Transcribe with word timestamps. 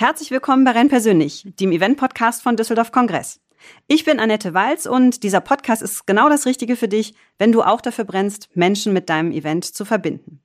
Herzlich 0.00 0.30
willkommen 0.30 0.64
bei 0.64 0.70
Renn 0.70 0.88
persönlich, 0.88 1.46
dem 1.60 1.72
Event-Podcast 1.72 2.42
von 2.42 2.56
Düsseldorf 2.56 2.90
Kongress. 2.90 3.38
Ich 3.86 4.04
bin 4.04 4.18
Annette 4.18 4.54
Walz 4.54 4.86
und 4.86 5.22
dieser 5.22 5.40
Podcast 5.40 5.82
ist 5.82 6.06
genau 6.06 6.28
das 6.28 6.46
Richtige 6.46 6.74
für 6.74 6.88
dich, 6.88 7.14
wenn 7.38 7.52
du 7.52 7.62
auch 7.62 7.80
dafür 7.82 8.04
brennst, 8.04 8.48
Menschen 8.54 8.92
mit 8.92 9.10
deinem 9.10 9.30
Event 9.30 9.64
zu 9.66 9.84
verbinden. 9.84 10.40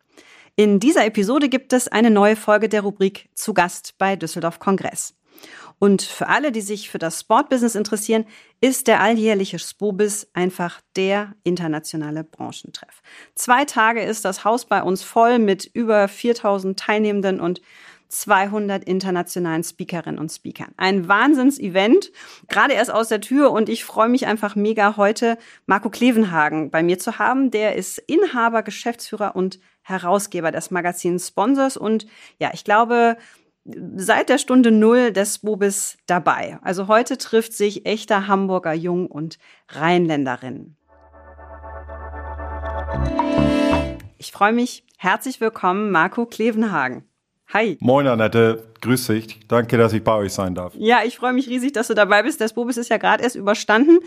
In 0.58 0.80
dieser 0.80 1.06
Episode 1.06 1.50
gibt 1.50 1.74
es 1.74 1.88
eine 1.88 2.12
neue 2.12 2.36
Folge 2.36 2.70
der 2.70 2.82
Rubrik 2.82 3.30
Zu 3.34 3.54
Gast 3.54 3.96
bei 3.98 4.16
Düsseldorf 4.16 4.60
Kongress. 4.60 5.16
Und 5.80 6.02
für 6.02 6.28
alle, 6.28 6.52
die 6.52 6.62
sich 6.62 6.90
für 6.90 7.00
das 7.00 7.20
Sportbusiness 7.22 7.76
interessieren, 7.76 8.26
ist 8.62 8.88
der 8.88 9.02
alljährliche 9.02 9.60
Spobis 9.60 10.28
einfach 10.34 10.82
der 10.96 11.34
internationale 11.44 12.24
Branchentreff. 12.24 13.02
Zwei 13.36 13.66
Tage 13.66 14.02
ist 14.02 14.26
das 14.26 14.46
Haus 14.46 14.66
bei 14.66 14.82
uns 14.82 15.04
voll 15.04 15.40
mit 15.40 15.66
über 15.74 16.08
4000 16.08 16.80
Teilnehmenden 16.80 17.40
und 17.40 17.62
200 18.08 18.84
internationalen 18.84 19.64
Speakerinnen 19.64 20.20
und 20.20 20.32
Speakern. 20.32 20.74
Ein 20.78 21.08
Wahnsinns-Event, 21.08 22.12
gerade 22.48 22.74
erst 22.74 22.92
aus 22.92 23.10
der 23.10 23.20
Tür 23.20 23.52
und 23.52 23.68
ich 23.68 23.84
freue 23.84 24.10
mich 24.10 24.28
einfach 24.28 24.56
mega 24.56 24.96
heute 24.96 25.38
Marco 25.66 25.90
Klevenhagen 25.90 26.70
bei 26.72 26.84
mir 26.84 27.00
zu 27.00 27.20
haben. 27.20 27.52
Der 27.52 27.76
ist 27.76 27.98
Inhaber, 27.98 28.64
Geschäftsführer 28.64 29.36
und 29.36 29.60
Herausgeber 29.82 30.52
des 30.52 30.72
Magazins 30.72 31.28
Sponsors 31.28 31.78
und 31.78 32.08
ja, 32.40 32.52
ich 32.54 32.64
glaube, 32.64 33.18
seit 33.66 34.30
der 34.30 34.38
Stunde 34.38 34.72
Null 34.72 35.12
des 35.12 35.40
Bobis 35.40 35.98
dabei. 36.06 36.60
Also 36.62 36.88
heute 36.88 37.18
trifft 37.18 37.54
sich 37.54 37.86
echter 37.86 38.28
Hamburger 38.28 38.74
Jung 38.74 39.08
und 39.08 39.40
Rheinländerinnen. 39.70 40.78
Ich 44.18 44.32
freue 44.32 44.54
mich. 44.54 44.86
Herzlich 44.98 45.42
willkommen, 45.42 45.92
Marco 45.92 46.26
Klevenhagen. 46.26 47.04
Hi. 47.54 47.78
Moin 47.80 48.08
Annette, 48.08 48.64
grüß 48.82 49.08
dich. 49.08 49.40
Danke, 49.48 49.78
dass 49.78 49.94
ich 49.94 50.04
bei 50.04 50.16
euch 50.16 50.34
sein 50.34 50.56
darf. 50.56 50.74
Ja, 50.78 51.00
ich 51.06 51.16
freue 51.16 51.32
mich 51.32 51.48
riesig, 51.48 51.74
dass 51.74 51.88
du 51.88 51.94
dabei 51.94 52.24
bist. 52.24 52.42
Das 52.42 52.54
Bobis 52.54 52.76
ist 52.76 52.90
ja 52.90 52.98
gerade 52.98 53.24
erst 53.24 53.36
überstanden. 53.36 54.00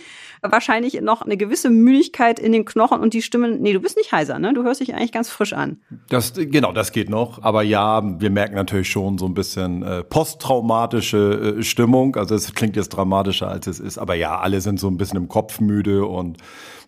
Wahrscheinlich 0.43 1.01
noch 1.01 1.23
eine 1.23 1.37
gewisse 1.37 1.71
Müdigkeit 1.71 2.41
in 2.41 2.51
den 2.51 2.65
Knochen 2.65 3.01
und 3.01 3.15
die 3.15 3.23
Stimme. 3.23 3.51
Nee, 3.51 3.73
du 3.73 3.81
bist 3.81 3.97
nicht 3.97 4.11
heiser, 4.11 4.41
ne? 4.41 4.53
Du 4.55 4.65
hörst 4.65 4.81
dich 4.81 4.93
eigentlich 4.93 5.13
ganz 5.13 5.31
frisch 5.31 5.53
an. 5.53 5.81
Das, 6.09 6.33
genau, 6.35 6.73
das 6.73 6.91
geht 6.91 7.11
noch. 7.11 7.43
Aber 7.43 7.63
ja, 7.63 8.03
wir 8.21 8.31
merken 8.31 8.57
natürlich 8.57 8.91
schon 8.91 9.19
so 9.19 9.27
ein 9.27 9.35
bisschen 9.35 9.83
äh, 9.85 10.03
posttraumatische 10.03 11.57
äh, 11.59 11.63
Stimmung. 11.63 12.17
Also 12.17 12.35
es 12.35 12.55
klingt 12.55 12.75
jetzt 12.75 12.91
dramatischer, 12.91 13.49
als 13.49 13.69
es 13.69 13.79
ist. 13.79 13.99
Aber 13.99 14.15
ja, 14.15 14.39
alle 14.41 14.61
sind 14.61 14.81
so 14.81 14.89
ein 14.89 14.97
bisschen 14.97 15.17
im 15.17 15.29
Kopf 15.29 15.61
müde 15.61 16.05
und 16.05 16.39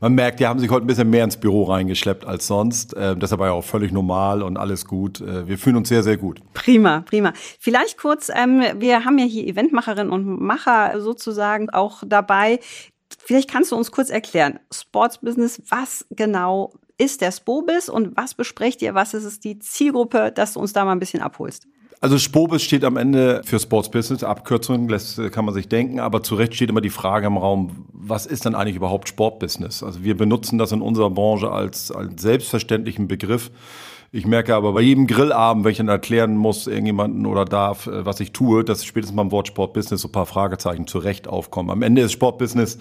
man 0.01 0.15
merkt, 0.15 0.41
die 0.41 0.47
haben 0.47 0.59
sich 0.59 0.71
heute 0.71 0.85
ein 0.85 0.87
bisschen 0.87 1.11
mehr 1.11 1.25
ins 1.25 1.37
Büro 1.37 1.65
reingeschleppt 1.65 2.25
als 2.25 2.47
sonst. 2.47 2.95
Äh, 2.95 3.17
das 3.17 3.31
ist 3.31 3.33
aber 3.33 3.47
ja 3.47 3.53
auch 3.53 3.65
völlig 3.65 3.93
normal 3.93 4.43
und 4.43 4.57
alles 4.57 4.87
gut. 4.87 5.21
Äh, 5.21 5.47
wir 5.47 5.59
fühlen 5.59 5.77
uns 5.77 5.89
sehr, 5.89 6.03
sehr 6.03 6.17
gut. 6.17 6.41
Prima, 6.55 7.03
prima. 7.03 7.33
Vielleicht 7.59 7.99
kurz, 7.99 8.31
ähm, 8.35 8.63
wir 8.79 9.05
haben 9.05 9.19
ja 9.19 9.27
hier 9.27 9.47
Eventmacherinnen 9.47 10.13
und 10.13 10.41
Macher 10.41 11.01
sozusagen 11.01 11.71
auch 11.71 12.03
dabei. 12.07 12.61
Vielleicht 13.19 13.51
kannst 13.51 13.73
du 13.73 13.77
uns 13.77 13.91
kurz 13.93 14.11
erklären, 14.11 14.59
Sportsbusiness, 14.73 15.63
was 15.69 16.07
genau 16.11 16.73
ist 16.97 17.21
der 17.21 17.33
Spobis 17.33 17.89
und 17.89 18.17
was 18.17 18.35
besprecht 18.35 18.83
ihr? 18.83 18.95
Was 18.95 19.15
ist 19.15 19.25
es 19.25 19.41
die 19.41 19.59
Zielgruppe, 19.59 20.33
dass 20.33 20.55
du 20.55 20.61
uns 20.61 20.73
da 20.73 20.85
mal 20.85 20.93
ein 20.93 20.99
bisschen 20.99 21.23
abholst? 21.23 21.67
Also 22.03 22.17
Spobis 22.17 22.63
steht 22.63 22.83
am 22.85 22.97
Ende 22.97 23.43
für 23.45 23.61
Sports 23.61 23.91
Business, 23.91 24.25
Abkürzung 24.25 24.89
lässt, 24.89 25.21
kann 25.33 25.45
man 25.45 25.53
sich 25.53 25.69
denken, 25.69 26.01
aber 26.01 26.23
zu 26.23 26.35
Recht 26.35 26.55
steht 26.55 26.71
immer 26.71 26.81
die 26.81 26.89
Frage 26.89 27.27
im 27.27 27.37
Raum, 27.37 27.85
was 27.93 28.25
ist 28.25 28.47
denn 28.47 28.55
eigentlich 28.55 28.77
überhaupt 28.77 29.07
Sportbusiness? 29.07 29.83
Also 29.83 30.03
wir 30.03 30.17
benutzen 30.17 30.57
das 30.57 30.73
in 30.73 30.81
unserer 30.81 31.11
Branche 31.11 31.53
als, 31.53 31.93
als 31.93 32.23
selbstverständlichen 32.23 33.07
Begriff. 33.07 33.51
Ich 34.13 34.27
merke 34.27 34.55
aber 34.55 34.73
bei 34.73 34.81
jedem 34.81 35.07
Grillabend, 35.07 35.65
wenn 35.65 35.73
ich 35.73 35.77
dann 35.77 35.89
erklären 35.89 36.37
muss, 36.37 36.67
irgendjemanden 36.67 37.27
oder 37.27 37.45
darf, 37.45 37.87
äh, 37.87 38.07
was 38.07 38.19
ich 38.21 38.33
tue, 38.33 38.65
dass 38.65 38.87
spätestens 38.87 39.17
beim 39.17 39.31
Wort 39.31 39.49
Sportbusiness 39.49 40.01
so 40.01 40.09
ein 40.09 40.13
paar 40.13 40.27
Fragezeichen 40.27 40.87
zu 40.87 40.99
Recht 40.99 41.29
aufkommen. 41.29 41.69
Am 41.69 41.83
Ende 41.83 42.01
ist 42.01 42.13
Sportbusiness 42.13 42.79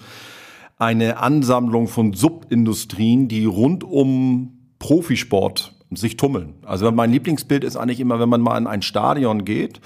eine 0.78 1.18
Ansammlung 1.18 1.88
von 1.88 2.14
Subindustrien, 2.14 3.28
die 3.28 3.44
rund 3.44 3.84
um 3.84 4.58
Profisport 4.78 5.74
sich 5.92 6.16
tummeln. 6.16 6.54
Also 6.64 6.90
mein 6.92 7.10
Lieblingsbild 7.10 7.64
ist 7.64 7.76
eigentlich 7.76 8.00
immer, 8.00 8.20
wenn 8.20 8.28
man 8.28 8.40
mal 8.40 8.58
in 8.58 8.66
ein 8.66 8.82
Stadion 8.82 9.44
geht 9.44 9.80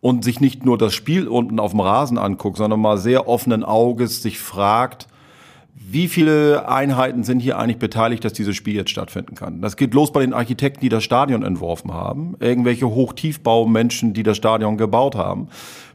und 0.00 0.24
sich 0.24 0.40
nicht 0.40 0.64
nur 0.64 0.78
das 0.78 0.94
Spiel 0.94 1.28
unten 1.28 1.58
auf 1.58 1.72
dem 1.72 1.80
Rasen 1.80 2.18
anguckt, 2.18 2.58
sondern 2.58 2.80
mal 2.80 2.98
sehr 2.98 3.28
offenen 3.28 3.64
Auges 3.64 4.22
sich 4.22 4.38
fragt, 4.38 5.08
wie 5.90 6.08
viele 6.08 6.68
Einheiten 6.68 7.24
sind 7.24 7.40
hier 7.40 7.58
eigentlich 7.58 7.78
beteiligt, 7.78 8.24
dass 8.24 8.34
dieses 8.34 8.54
Spiel 8.54 8.74
jetzt 8.74 8.90
stattfinden 8.90 9.34
kann? 9.34 9.62
Das 9.62 9.76
geht 9.76 9.94
los 9.94 10.12
bei 10.12 10.20
den 10.20 10.34
Architekten, 10.34 10.80
die 10.80 10.90
das 10.90 11.02
Stadion 11.02 11.42
entworfen 11.42 11.94
haben, 11.94 12.36
irgendwelche 12.40 12.88
Hochtiefbaumenschen, 12.90 14.12
die 14.12 14.22
das 14.22 14.36
Stadion 14.36 14.76
gebaut 14.76 15.14
haben, 15.14 15.48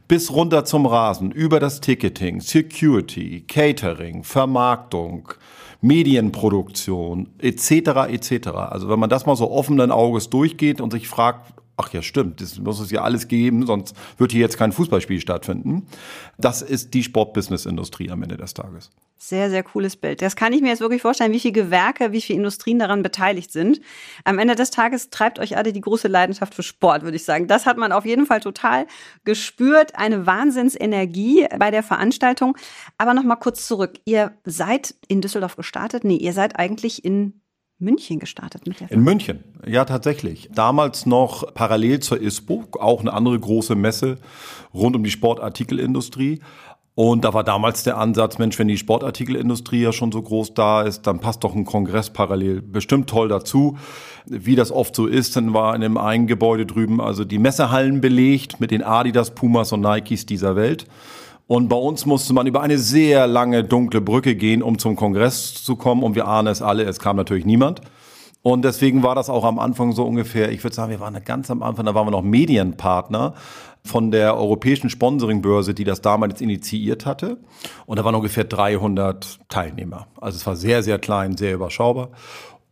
bis 0.08 0.32
runter 0.32 0.64
zum 0.64 0.86
Rasen, 0.86 1.30
über 1.30 1.60
das 1.60 1.80
Ticketing, 1.80 2.40
Security, 2.40 3.44
Catering, 3.46 4.24
Vermarktung, 4.24 5.28
Medienproduktion 5.84 7.28
etc. 7.38 8.08
etc. 8.08 8.48
Also 8.48 8.88
wenn 8.88 8.98
man 8.98 9.10
das 9.10 9.26
mal 9.26 9.36
so 9.36 9.50
offenen 9.50 9.90
Auges 9.90 10.30
durchgeht 10.30 10.80
und 10.80 10.92
sich 10.92 11.08
fragt, 11.08 11.52
ach 11.76 11.92
ja, 11.92 12.02
stimmt, 12.02 12.40
das 12.40 12.58
muss 12.58 12.80
es 12.80 12.90
ja 12.90 13.02
alles 13.02 13.28
geben, 13.28 13.66
sonst 13.66 13.94
wird 14.18 14.32
hier 14.32 14.40
jetzt 14.40 14.58
kein 14.58 14.72
Fußballspiel 14.72 15.20
stattfinden. 15.20 15.86
Das 16.38 16.62
ist 16.62 16.94
die 16.94 17.02
Sportbusiness-Industrie 17.02 18.10
am 18.10 18.22
Ende 18.22 18.36
des 18.36 18.54
Tages. 18.54 18.90
Sehr, 19.16 19.48
sehr 19.48 19.62
cooles 19.62 19.96
Bild. 19.96 20.20
Das 20.20 20.36
kann 20.36 20.52
ich 20.52 20.60
mir 20.60 20.68
jetzt 20.68 20.80
wirklich 20.80 21.00
vorstellen, 21.00 21.32
wie 21.32 21.40
viele 21.40 21.52
Gewerke, 21.52 22.12
wie 22.12 22.20
viele 22.20 22.38
Industrien 22.38 22.78
daran 22.78 23.02
beteiligt 23.02 23.52
sind. 23.52 23.80
Am 24.24 24.38
Ende 24.38 24.54
des 24.54 24.70
Tages 24.70 25.08
treibt 25.08 25.38
euch 25.38 25.56
alle 25.56 25.72
die 25.72 25.80
große 25.80 26.08
Leidenschaft 26.08 26.54
für 26.54 26.62
Sport, 26.62 27.02
würde 27.02 27.16
ich 27.16 27.24
sagen. 27.24 27.46
Das 27.46 27.64
hat 27.64 27.78
man 27.78 27.92
auf 27.92 28.04
jeden 28.04 28.26
Fall 28.26 28.40
total 28.40 28.86
gespürt. 29.24 29.96
Eine 29.96 30.26
Wahnsinnsenergie 30.26 31.46
bei 31.58 31.70
der 31.70 31.82
Veranstaltung. 31.82 32.56
Aber 32.98 33.14
nochmal 33.14 33.38
kurz 33.38 33.66
zurück. 33.66 33.94
Ihr 34.04 34.36
seid 34.44 34.94
in 35.08 35.22
Düsseldorf 35.22 35.56
gestartet? 35.56 36.04
Nee, 36.04 36.16
ihr 36.16 36.34
seid 36.34 36.58
eigentlich 36.58 37.04
in 37.04 37.40
München 37.78 38.18
gestartet 38.18 38.66
mit 38.66 38.80
der 38.80 38.90
In 38.90 39.02
München, 39.02 39.42
ja 39.66 39.84
tatsächlich. 39.84 40.48
Damals 40.54 41.06
noch 41.06 41.54
parallel 41.54 42.00
zur 42.00 42.20
ISPO, 42.20 42.64
auch 42.78 43.00
eine 43.00 43.12
andere 43.12 43.38
große 43.38 43.74
Messe 43.74 44.18
rund 44.72 44.94
um 44.94 45.02
die 45.02 45.10
Sportartikelindustrie. 45.10 46.40
Und 46.96 47.24
da 47.24 47.34
war 47.34 47.42
damals 47.42 47.82
der 47.82 47.98
Ansatz, 47.98 48.38
Mensch, 48.38 48.56
wenn 48.60 48.68
die 48.68 48.78
Sportartikelindustrie 48.78 49.82
ja 49.82 49.92
schon 49.92 50.12
so 50.12 50.22
groß 50.22 50.54
da 50.54 50.82
ist, 50.82 51.02
dann 51.02 51.18
passt 51.18 51.42
doch 51.42 51.52
ein 51.52 51.64
Kongress 51.64 52.10
parallel 52.10 52.62
bestimmt 52.62 53.10
toll 53.10 53.28
dazu. 53.28 53.76
Wie 54.26 54.54
das 54.54 54.70
oft 54.70 54.94
so 54.94 55.06
ist, 55.08 55.34
dann 55.34 55.52
war 55.52 55.74
in 55.74 55.80
dem 55.80 55.98
einen 55.98 56.28
Gebäude 56.28 56.66
drüben 56.66 57.00
also 57.00 57.24
die 57.24 57.40
Messehallen 57.40 58.00
belegt 58.00 58.60
mit 58.60 58.70
den 58.70 58.84
Adidas, 58.84 59.34
Pumas 59.34 59.72
und 59.72 59.80
Nikes 59.80 60.24
dieser 60.24 60.54
Welt. 60.54 60.86
Und 61.46 61.68
bei 61.68 61.76
uns 61.76 62.06
musste 62.06 62.32
man 62.32 62.46
über 62.46 62.62
eine 62.62 62.78
sehr 62.78 63.26
lange 63.26 63.64
dunkle 63.64 64.00
Brücke 64.00 64.34
gehen, 64.34 64.62
um 64.62 64.78
zum 64.78 64.96
Kongress 64.96 65.62
zu 65.62 65.76
kommen. 65.76 66.02
Und 66.02 66.14
wir 66.14 66.26
ahnen 66.26 66.48
es 66.48 66.62
alle, 66.62 66.84
es 66.84 66.98
kam 66.98 67.16
natürlich 67.16 67.44
niemand. 67.44 67.82
Und 68.42 68.64
deswegen 68.64 69.02
war 69.02 69.14
das 69.14 69.30
auch 69.30 69.44
am 69.44 69.58
Anfang 69.58 69.92
so 69.92 70.04
ungefähr, 70.04 70.52
ich 70.52 70.62
würde 70.62 70.76
sagen, 70.76 70.90
wir 70.90 71.00
waren 71.00 71.18
ganz 71.24 71.50
am 71.50 71.62
Anfang, 71.62 71.86
da 71.86 71.94
waren 71.94 72.06
wir 72.06 72.10
noch 72.10 72.22
Medienpartner 72.22 73.34
von 73.86 74.10
der 74.10 74.36
europäischen 74.36 74.90
Sponsoringbörse, 74.90 75.74
die 75.74 75.84
das 75.84 76.00
damals 76.00 76.40
initiiert 76.40 77.06
hatte. 77.06 77.38
Und 77.86 77.98
da 77.98 78.04
waren 78.04 78.14
ungefähr 78.14 78.44
300 78.44 79.40
Teilnehmer. 79.48 80.06
Also 80.20 80.36
es 80.36 80.46
war 80.46 80.56
sehr, 80.56 80.82
sehr 80.82 80.98
klein, 80.98 81.36
sehr 81.36 81.54
überschaubar. 81.54 82.10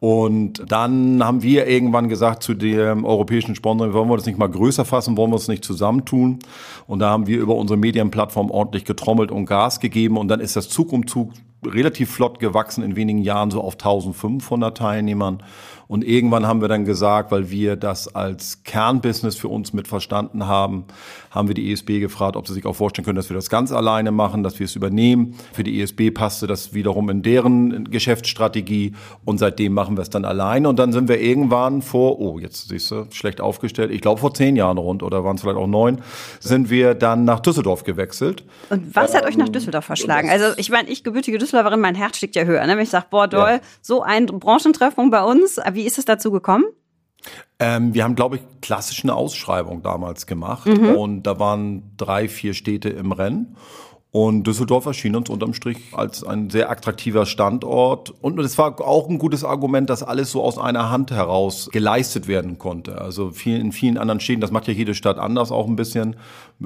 Und 0.02 0.64
dann 0.66 1.22
haben 1.24 1.44
wir 1.44 1.68
irgendwann 1.68 2.08
gesagt 2.08 2.42
zu 2.42 2.54
dem 2.54 3.04
europäischen 3.04 3.54
Sponsor, 3.54 3.92
wollen 3.92 4.08
wir 4.08 4.16
das 4.16 4.26
nicht 4.26 4.36
mal 4.36 4.48
größer 4.48 4.84
fassen, 4.84 5.16
wollen 5.16 5.30
wir 5.30 5.36
es 5.36 5.46
nicht 5.46 5.64
zusammentun? 5.64 6.40
Und 6.88 6.98
da 6.98 7.10
haben 7.10 7.28
wir 7.28 7.38
über 7.38 7.54
unsere 7.54 7.78
Medienplattform 7.78 8.50
ordentlich 8.50 8.84
getrommelt 8.84 9.30
und 9.30 9.46
Gas 9.46 9.78
gegeben. 9.78 10.16
Und 10.16 10.26
dann 10.26 10.40
ist 10.40 10.56
das 10.56 10.68
Zug 10.68 10.92
um 10.92 11.06
Zug 11.06 11.30
relativ 11.64 12.10
flott 12.10 12.40
gewachsen 12.40 12.82
in 12.82 12.96
wenigen 12.96 13.22
Jahren 13.22 13.52
so 13.52 13.60
auf 13.60 13.74
1500 13.74 14.76
Teilnehmern. 14.76 15.40
Und 15.92 16.04
irgendwann 16.04 16.46
haben 16.46 16.62
wir 16.62 16.68
dann 16.68 16.86
gesagt, 16.86 17.32
weil 17.32 17.50
wir 17.50 17.76
das 17.76 18.14
als 18.14 18.62
Kernbusiness 18.64 19.36
für 19.36 19.48
uns 19.48 19.74
mit 19.74 19.86
verstanden 19.86 20.46
haben, 20.46 20.86
haben 21.30 21.48
wir 21.48 21.54
die 21.54 21.70
ESB 21.70 22.00
gefragt, 22.00 22.34
ob 22.36 22.48
sie 22.48 22.54
sich 22.54 22.64
auch 22.64 22.72
vorstellen 22.72 23.04
können, 23.04 23.16
dass 23.16 23.28
wir 23.28 23.34
das 23.34 23.50
ganz 23.50 23.72
alleine 23.72 24.10
machen, 24.10 24.42
dass 24.42 24.58
wir 24.58 24.64
es 24.64 24.74
übernehmen. 24.74 25.34
Für 25.52 25.64
die 25.64 25.82
ESB 25.82 26.10
passte 26.10 26.46
das 26.46 26.72
wiederum 26.72 27.10
in 27.10 27.20
deren 27.20 27.90
Geschäftsstrategie 27.90 28.94
und 29.26 29.36
seitdem 29.36 29.74
machen 29.74 29.98
wir 29.98 30.00
es 30.00 30.08
dann 30.08 30.24
alleine. 30.24 30.66
Und 30.70 30.78
dann 30.78 30.94
sind 30.94 31.08
wir 31.08 31.20
irgendwann 31.20 31.82
vor, 31.82 32.18
oh, 32.20 32.38
jetzt 32.38 32.70
siehst 32.70 32.90
du, 32.90 33.04
schlecht 33.10 33.42
aufgestellt, 33.42 33.90
ich 33.90 34.00
glaube 34.00 34.18
vor 34.18 34.32
zehn 34.32 34.56
Jahren 34.56 34.78
rund 34.78 35.02
oder 35.02 35.24
waren 35.24 35.36
es 35.36 35.42
vielleicht 35.42 35.58
auch 35.58 35.66
neun, 35.66 36.00
sind 36.40 36.70
wir 36.70 36.94
dann 36.94 37.26
nach 37.26 37.40
Düsseldorf 37.40 37.84
gewechselt. 37.84 38.44
Und 38.70 38.96
was 38.96 39.14
hat 39.14 39.26
euch 39.26 39.36
nach 39.36 39.50
Düsseldorf 39.50 39.84
verschlagen? 39.84 40.30
Also 40.30 40.46
ich 40.56 40.70
meine, 40.70 40.88
ich 40.88 41.04
gebürtige 41.04 41.36
Düsseldorferin, 41.36 41.80
mein 41.80 41.96
Herz 41.96 42.16
schlägt 42.16 42.34
ja 42.34 42.44
höher. 42.44 42.66
Ne? 42.66 42.76
Wenn 42.76 42.84
ich 42.84 42.88
sage, 42.88 43.08
boah, 43.10 43.28
doll, 43.28 43.50
ja. 43.50 43.60
so 43.82 44.00
ein 44.00 44.24
Branchentreffung 44.24 45.10
bei 45.10 45.22
uns, 45.22 45.60
wie 45.72 45.81
wie 45.82 45.86
ist 45.86 45.98
es 45.98 46.04
dazu 46.04 46.30
gekommen? 46.30 46.64
Ähm, 47.58 47.92
wir 47.92 48.04
haben, 48.04 48.14
glaube 48.14 48.36
ich, 48.36 48.42
klassisch 48.60 49.02
eine 49.02 49.14
Ausschreibung 49.14 49.82
damals 49.82 50.26
gemacht. 50.26 50.68
Mhm. 50.68 50.94
Und 50.94 51.22
da 51.24 51.40
waren 51.40 51.82
drei, 51.96 52.28
vier 52.28 52.54
Städte 52.54 52.88
im 52.88 53.10
Rennen. 53.10 53.56
Und 54.12 54.46
Düsseldorf 54.46 54.84
erschien 54.84 55.16
uns 55.16 55.30
unterm 55.30 55.54
Strich 55.54 55.78
als 55.92 56.22
ein 56.22 56.50
sehr 56.50 56.70
attraktiver 56.70 57.24
Standort. 57.24 58.12
Und 58.20 58.38
es 58.38 58.58
war 58.58 58.78
auch 58.80 59.08
ein 59.08 59.18
gutes 59.18 59.42
Argument, 59.42 59.88
dass 59.88 60.02
alles 60.02 60.30
so 60.30 60.42
aus 60.42 60.58
einer 60.58 60.90
Hand 60.90 61.10
heraus 61.10 61.70
geleistet 61.72 62.28
werden 62.28 62.58
konnte. 62.58 63.00
Also 63.00 63.32
in 63.44 63.72
vielen 63.72 63.96
anderen 63.96 64.20
Städten, 64.20 64.42
das 64.42 64.50
macht 64.50 64.68
ja 64.68 64.74
jede 64.74 64.94
Stadt 64.94 65.18
anders 65.18 65.50
auch 65.50 65.66
ein 65.66 65.76
bisschen, 65.76 66.16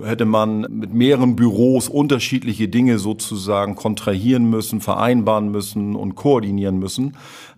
hätte 0.02 0.24
man 0.24 0.62
mit 0.68 0.92
mehreren 0.92 1.36
Büros 1.36 1.88
unterschiedliche 1.88 2.66
Dinge 2.66 2.98
sozusagen 2.98 3.76
kontrahieren 3.76 4.50
müssen, 4.50 4.80
vereinbaren 4.80 5.48
müssen 5.48 5.94
und 5.94 6.16
koordinieren 6.16 6.80
müssen. 6.80 7.16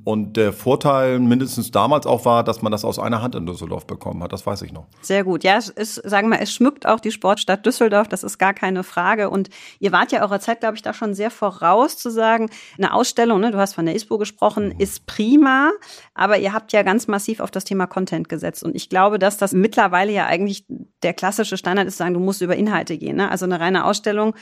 Und 0.08 0.38
der 0.38 0.54
Vorteil 0.54 1.18
mindestens 1.18 1.70
damals 1.70 2.06
auch 2.06 2.24
war, 2.24 2.42
dass 2.42 2.62
man 2.62 2.72
das 2.72 2.82
aus 2.82 2.98
einer 2.98 3.20
Hand 3.20 3.34
in 3.34 3.44
Düsseldorf 3.44 3.86
bekommen 3.86 4.22
hat. 4.22 4.32
Das 4.32 4.46
weiß 4.46 4.62
ich 4.62 4.72
noch. 4.72 4.86
Sehr 5.02 5.22
gut. 5.22 5.44
Ja, 5.44 5.58
es 5.58 5.68
ist, 5.68 5.96
sagen 5.96 6.30
wir, 6.30 6.40
es 6.40 6.50
schmückt 6.50 6.86
auch 6.86 6.98
die 6.98 7.10
Sportstadt 7.10 7.66
Düsseldorf. 7.66 8.08
Das 8.08 8.24
ist 8.24 8.38
gar 8.38 8.54
keine 8.54 8.84
Frage. 8.84 9.28
Und 9.28 9.50
ihr 9.80 9.92
wart 9.92 10.10
ja 10.10 10.22
eurer 10.22 10.40
Zeit, 10.40 10.60
glaube 10.60 10.76
ich, 10.76 10.82
da 10.82 10.94
schon 10.94 11.12
sehr 11.12 11.30
voraus 11.30 11.98
zu 11.98 12.08
sagen, 12.08 12.48
eine 12.78 12.94
Ausstellung, 12.94 13.40
ne, 13.40 13.50
du 13.50 13.58
hast 13.58 13.74
von 13.74 13.84
der 13.84 13.94
ISPO 13.94 14.16
gesprochen, 14.16 14.70
mhm. 14.70 14.80
ist 14.80 15.04
prima. 15.04 15.72
Aber 16.14 16.38
ihr 16.38 16.54
habt 16.54 16.72
ja 16.72 16.82
ganz 16.82 17.06
massiv 17.06 17.40
auf 17.40 17.50
das 17.50 17.64
Thema 17.64 17.86
Content 17.86 18.30
gesetzt. 18.30 18.64
Und 18.64 18.74
ich 18.74 18.88
glaube, 18.88 19.18
dass 19.18 19.36
das 19.36 19.52
mittlerweile 19.52 20.10
ja 20.12 20.24
eigentlich 20.24 20.64
der 21.02 21.12
klassische 21.12 21.58
Standard 21.58 21.86
ist, 21.86 21.98
sagen, 21.98 22.14
du 22.14 22.20
musst 22.20 22.40
über 22.40 22.56
Inhalte 22.56 22.96
gehen. 22.96 23.16
Ne? 23.16 23.30
Also 23.30 23.44
eine 23.44 23.60
reine 23.60 23.84
Ausstellung 23.84 24.34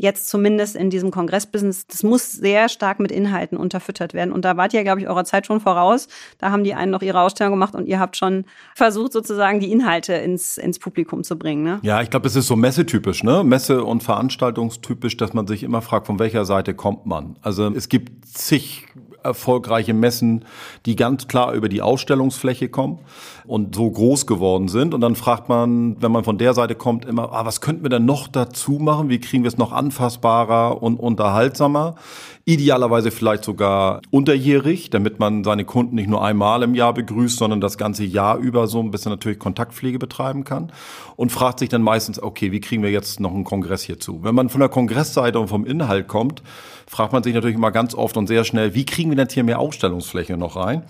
jetzt 0.00 0.28
zumindest 0.28 0.76
in 0.76 0.90
diesem 0.90 1.10
Kongressbusiness, 1.10 1.86
das 1.86 2.02
muss 2.02 2.32
sehr 2.32 2.68
stark 2.68 3.00
mit 3.00 3.12
Inhalten 3.12 3.58
unterfüttert 3.58 4.14
werden. 4.14 4.32
Und 4.32 4.44
da 4.44 4.56
wart 4.56 4.72
ihr, 4.72 4.82
glaube 4.82 5.00
ich, 5.00 5.08
eurer 5.08 5.24
Zeit 5.24 5.46
schon 5.46 5.60
voraus. 5.60 6.08
Da 6.38 6.50
haben 6.50 6.64
die 6.64 6.74
einen 6.74 6.90
noch 6.90 7.02
ihre 7.02 7.20
Ausstellung 7.20 7.52
gemacht 7.52 7.74
und 7.74 7.86
ihr 7.86 8.00
habt 8.00 8.16
schon 8.16 8.44
versucht, 8.74 9.12
sozusagen 9.12 9.60
die 9.60 9.70
Inhalte 9.70 10.14
ins, 10.14 10.56
ins 10.56 10.78
Publikum 10.78 11.22
zu 11.22 11.38
bringen. 11.38 11.62
Ne? 11.62 11.80
Ja, 11.82 12.00
ich 12.00 12.10
glaube, 12.10 12.26
es 12.26 12.36
ist 12.36 12.46
so 12.46 12.56
messetypisch, 12.56 13.22
ne? 13.22 13.44
Messe- 13.44 13.84
und 13.84 14.02
Veranstaltungstypisch, 14.02 15.16
dass 15.18 15.34
man 15.34 15.46
sich 15.46 15.62
immer 15.62 15.82
fragt, 15.82 16.06
von 16.06 16.18
welcher 16.18 16.44
Seite 16.44 16.74
kommt 16.74 17.04
man. 17.04 17.36
Also 17.42 17.68
es 17.68 17.88
gibt 17.88 18.26
zig 18.26 18.86
erfolgreiche 19.22 19.94
Messen, 19.94 20.44
die 20.86 20.96
ganz 20.96 21.28
klar 21.28 21.52
über 21.52 21.68
die 21.68 21.82
Ausstellungsfläche 21.82 22.68
kommen 22.68 22.98
und 23.46 23.74
so 23.74 23.90
groß 23.90 24.26
geworden 24.26 24.68
sind. 24.68 24.94
Und 24.94 25.00
dann 25.00 25.16
fragt 25.16 25.48
man, 25.48 26.00
wenn 26.00 26.12
man 26.12 26.24
von 26.24 26.38
der 26.38 26.54
Seite 26.54 26.74
kommt, 26.74 27.04
immer, 27.04 27.32
ah, 27.32 27.44
was 27.44 27.60
könnten 27.60 27.82
wir 27.82 27.90
denn 27.90 28.04
noch 28.04 28.28
dazu 28.28 28.72
machen? 28.72 29.08
Wie 29.08 29.20
kriegen 29.20 29.42
wir 29.42 29.48
es 29.48 29.58
noch 29.58 29.72
anfassbarer 29.72 30.82
und 30.82 31.00
unterhaltsamer? 31.00 31.96
Idealerweise 32.44 33.10
vielleicht 33.10 33.44
sogar 33.44 34.00
unterjährig, 34.10 34.90
damit 34.90 35.18
man 35.18 35.44
seine 35.44 35.64
Kunden 35.64 35.96
nicht 35.96 36.08
nur 36.08 36.24
einmal 36.24 36.62
im 36.62 36.74
Jahr 36.74 36.94
begrüßt, 36.94 37.38
sondern 37.38 37.60
das 37.60 37.76
ganze 37.76 38.04
Jahr 38.04 38.38
über 38.38 38.66
so 38.66 38.80
ein 38.80 38.90
bisschen 38.90 39.10
natürlich 39.10 39.38
Kontaktpflege 39.38 39.98
betreiben 39.98 40.44
kann. 40.44 40.72
Und 41.16 41.30
fragt 41.30 41.58
sich 41.58 41.68
dann 41.68 41.82
meistens, 41.82 42.22
okay, 42.22 42.52
wie 42.52 42.60
kriegen 42.60 42.82
wir 42.82 42.90
jetzt 42.90 43.20
noch 43.20 43.34
einen 43.34 43.44
Kongress 43.44 43.82
hierzu? 43.82 44.20
Wenn 44.22 44.34
man 44.34 44.48
von 44.48 44.60
der 44.60 44.68
Kongressseite 44.68 45.38
und 45.38 45.48
vom 45.48 45.66
Inhalt 45.66 46.08
kommt, 46.08 46.42
fragt 46.86 47.12
man 47.12 47.22
sich 47.22 47.34
natürlich 47.34 47.56
immer 47.56 47.70
ganz 47.70 47.94
oft 47.94 48.16
und 48.16 48.26
sehr 48.26 48.42
schnell, 48.44 48.74
wie 48.74 48.84
kriegen 48.84 49.09
wir 49.10 49.16
denn 49.16 49.28
hier 49.28 49.44
mehr 49.44 49.58
Ausstellungsfläche 49.58 50.36
noch 50.36 50.56
rein? 50.56 50.84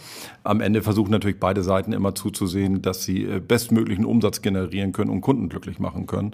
Am 0.45 0.61
Ende 0.61 0.83
versuchen 0.83 1.11
natürlich 1.11 1.41
beide 1.41 1.63
Seiten 1.63 1.93
immer 1.93 2.15
zuzusehen, 2.15 2.83
dass 2.83 3.05
sie 3.05 3.25
äh, 3.25 3.41
bestmöglichen 3.41 4.05
Umsatz 4.05 4.43
generieren 4.43 4.93
können 4.93 5.11
und 5.11 5.21
Kunden 5.21 5.49
glücklich 5.49 5.79
machen 5.79 6.07
können. 6.07 6.33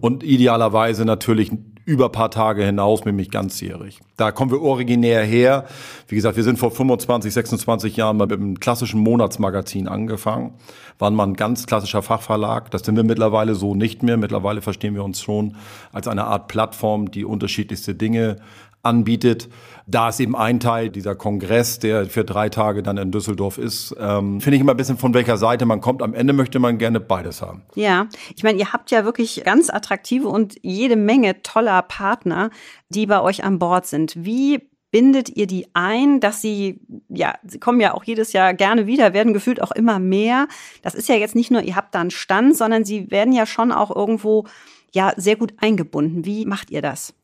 Und 0.00 0.22
idealerweise 0.22 1.04
natürlich 1.04 1.50
über 1.88 2.10
paar 2.10 2.30
Tage 2.30 2.64
hinaus, 2.64 3.06
nämlich 3.06 3.30
ganzjährig. 3.30 4.00
Da 4.18 4.30
kommen 4.30 4.50
wir 4.50 4.60
originär 4.60 5.24
her. 5.24 5.64
Wie 6.06 6.16
gesagt, 6.16 6.36
wir 6.36 6.44
sind 6.44 6.58
vor 6.58 6.70
25, 6.70 7.32
26 7.32 7.96
Jahren 7.96 8.18
mal 8.18 8.26
mit 8.26 8.38
einem 8.38 8.60
klassischen 8.60 9.00
Monatsmagazin 9.00 9.88
angefangen. 9.88 10.52
Waren 10.98 11.14
mal 11.14 11.26
ein 11.26 11.32
ganz 11.32 11.66
klassischer 11.66 12.02
Fachverlag. 12.02 12.70
Das 12.72 12.82
sind 12.82 12.94
wir 12.96 13.04
mittlerweile 13.04 13.54
so 13.54 13.74
nicht 13.74 14.02
mehr. 14.02 14.18
Mittlerweile 14.18 14.60
verstehen 14.60 14.94
wir 14.94 15.02
uns 15.02 15.22
schon 15.22 15.56
als 15.90 16.08
eine 16.08 16.24
Art 16.24 16.48
Plattform, 16.48 17.10
die 17.10 17.24
unterschiedlichste 17.24 17.94
Dinge 17.94 18.36
anbietet. 18.82 19.48
Da 19.86 20.10
ist 20.10 20.20
eben 20.20 20.36
ein 20.36 20.60
Teil 20.60 20.90
dieser 20.90 21.14
Kongress, 21.14 21.78
der 21.78 22.06
für 22.06 22.24
drei 22.24 22.48
Tage 22.48 22.82
dann 22.82 22.98
in 22.98 23.10
Düsseldorf 23.10 23.58
ist. 23.58 23.94
Ähm, 23.98 24.40
Finde 24.40 24.56
ich 24.56 24.60
immer 24.60 24.74
ein 24.74 24.76
bisschen 24.76 24.98
von 24.98 25.14
welcher 25.14 25.36
Seite 25.36 25.66
man 25.66 25.80
kommt. 25.80 26.02
Am 26.02 26.14
Ende 26.14 26.32
möchte 26.32 26.58
man 26.58 26.78
gerne 26.78 27.00
beides 27.00 27.40
haben. 27.42 27.62
Ja, 27.74 28.08
ich 28.36 28.42
meine, 28.42 28.58
ihr 28.58 28.72
habt 28.72 28.90
ja 28.90 29.04
wirklich 29.04 29.42
ganz 29.44 29.70
attraktive 29.70 30.28
und 30.28 30.56
jede 30.62 30.96
Menge 30.96 31.42
toller 31.42 31.82
Partner, 31.82 32.50
die 32.88 33.06
bei 33.06 33.20
euch 33.20 33.44
an 33.44 33.58
Bord 33.58 33.86
sind. 33.86 34.14
Wie 34.16 34.68
bindet 34.90 35.28
ihr 35.36 35.46
die 35.46 35.66
ein, 35.74 36.20
dass 36.20 36.40
sie, 36.40 36.80
ja, 37.08 37.34
sie 37.44 37.58
kommen 37.58 37.80
ja 37.80 37.94
auch 37.94 38.04
jedes 38.04 38.32
Jahr 38.32 38.54
gerne 38.54 38.86
wieder, 38.86 39.12
werden 39.12 39.34
gefühlt 39.34 39.62
auch 39.62 39.72
immer 39.72 39.98
mehr. 39.98 40.48
Das 40.82 40.94
ist 40.94 41.08
ja 41.08 41.14
jetzt 41.14 41.34
nicht 41.34 41.50
nur, 41.50 41.62
ihr 41.62 41.76
habt 41.76 41.94
da 41.94 42.00
einen 42.00 42.10
Stand, 42.10 42.56
sondern 42.56 42.84
sie 42.84 43.10
werden 43.10 43.34
ja 43.34 43.44
schon 43.44 43.70
auch 43.72 43.94
irgendwo, 43.94 44.46
ja, 44.94 45.12
sehr 45.16 45.36
gut 45.36 45.52
eingebunden. 45.58 46.24
Wie 46.24 46.46
macht 46.46 46.70
ihr 46.70 46.80
das? 46.80 47.14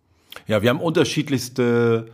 Ja, 0.46 0.62
wir 0.62 0.70
haben 0.70 0.80
unterschiedlichste 0.80 2.06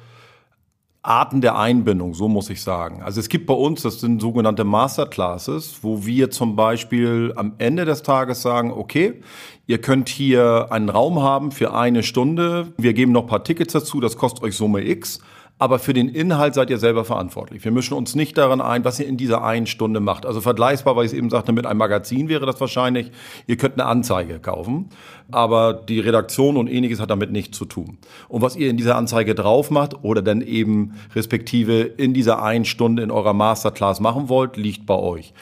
Arten 1.02 1.40
der 1.40 1.58
Einbindung, 1.58 2.12
so 2.12 2.28
muss 2.28 2.50
ich 2.50 2.62
sagen. 2.62 3.02
Also 3.02 3.20
es 3.20 3.30
gibt 3.30 3.46
bei 3.46 3.54
uns, 3.54 3.80
das 3.82 4.00
sind 4.00 4.20
sogenannte 4.20 4.64
Masterclasses, 4.64 5.78
wo 5.82 6.04
wir 6.04 6.30
zum 6.30 6.56
Beispiel 6.56 7.32
am 7.36 7.54
Ende 7.56 7.86
des 7.86 8.02
Tages 8.02 8.42
sagen, 8.42 8.70
okay, 8.70 9.22
ihr 9.66 9.80
könnt 9.80 10.10
hier 10.10 10.68
einen 10.70 10.90
Raum 10.90 11.22
haben 11.22 11.52
für 11.52 11.72
eine 11.72 12.02
Stunde, 12.02 12.74
wir 12.76 12.92
geben 12.92 13.12
noch 13.12 13.22
ein 13.22 13.28
paar 13.28 13.44
Tickets 13.44 13.72
dazu, 13.72 14.00
das 14.00 14.18
kostet 14.18 14.42
euch 14.44 14.56
Summe 14.56 14.86
X 14.86 15.20
aber 15.60 15.78
für 15.78 15.92
den 15.92 16.08
Inhalt 16.08 16.54
seid 16.54 16.70
ihr 16.70 16.78
selber 16.78 17.04
verantwortlich. 17.04 17.62
Wir 17.62 17.70
mischen 17.70 17.92
uns 17.92 18.14
nicht 18.14 18.38
daran 18.38 18.62
ein, 18.62 18.82
was 18.82 18.98
ihr 18.98 19.06
in 19.06 19.18
dieser 19.18 19.44
einen 19.44 19.66
Stunde 19.66 20.00
macht. 20.00 20.24
Also 20.24 20.40
vergleichbar, 20.40 20.96
weil 20.96 21.04
ich 21.04 21.12
es 21.12 21.18
eben 21.18 21.28
sagte, 21.28 21.52
mit 21.52 21.66
einem 21.66 21.78
Magazin 21.78 22.30
wäre 22.30 22.46
das 22.46 22.58
wahrscheinlich, 22.62 23.12
ihr 23.46 23.58
könnt 23.58 23.74
eine 23.74 23.84
Anzeige 23.84 24.38
kaufen, 24.38 24.88
aber 25.30 25.74
die 25.74 26.00
Redaktion 26.00 26.56
und 26.56 26.66
ähnliches 26.66 26.98
hat 26.98 27.10
damit 27.10 27.30
nichts 27.30 27.58
zu 27.58 27.66
tun. 27.66 27.98
Und 28.28 28.40
was 28.40 28.56
ihr 28.56 28.70
in 28.70 28.78
dieser 28.78 28.96
Anzeige 28.96 29.34
drauf 29.34 29.70
macht 29.70 30.02
oder 30.02 30.22
dann 30.22 30.40
eben 30.40 30.94
respektive 31.14 31.82
in 31.82 32.14
dieser 32.14 32.42
einen 32.42 32.64
Stunde 32.64 33.02
in 33.02 33.10
eurer 33.10 33.34
Masterclass 33.34 34.00
machen 34.00 34.30
wollt, 34.30 34.56
liegt 34.56 34.86
bei 34.86 34.96
euch. 34.96 35.34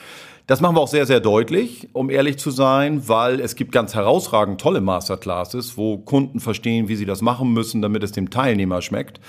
Das 0.48 0.60
machen 0.60 0.74
wir 0.74 0.80
auch 0.80 0.88
sehr, 0.88 1.06
sehr 1.06 1.20
deutlich, 1.20 1.90
um 1.92 2.10
ehrlich 2.10 2.38
zu 2.38 2.50
sein, 2.50 3.06
weil 3.06 3.38
es 3.38 3.54
gibt 3.54 3.70
ganz 3.70 3.94
herausragend 3.94 4.60
tolle 4.60 4.80
Masterclasses, 4.80 5.76
wo 5.76 5.98
Kunden 5.98 6.40
verstehen, 6.40 6.88
wie 6.88 6.96
sie 6.96 7.06
das 7.06 7.22
machen 7.22 7.52
müssen, 7.52 7.82
damit 7.82 8.02
es 8.02 8.10
dem 8.10 8.30
Teilnehmer 8.30 8.82
schmeckt. 8.82 9.20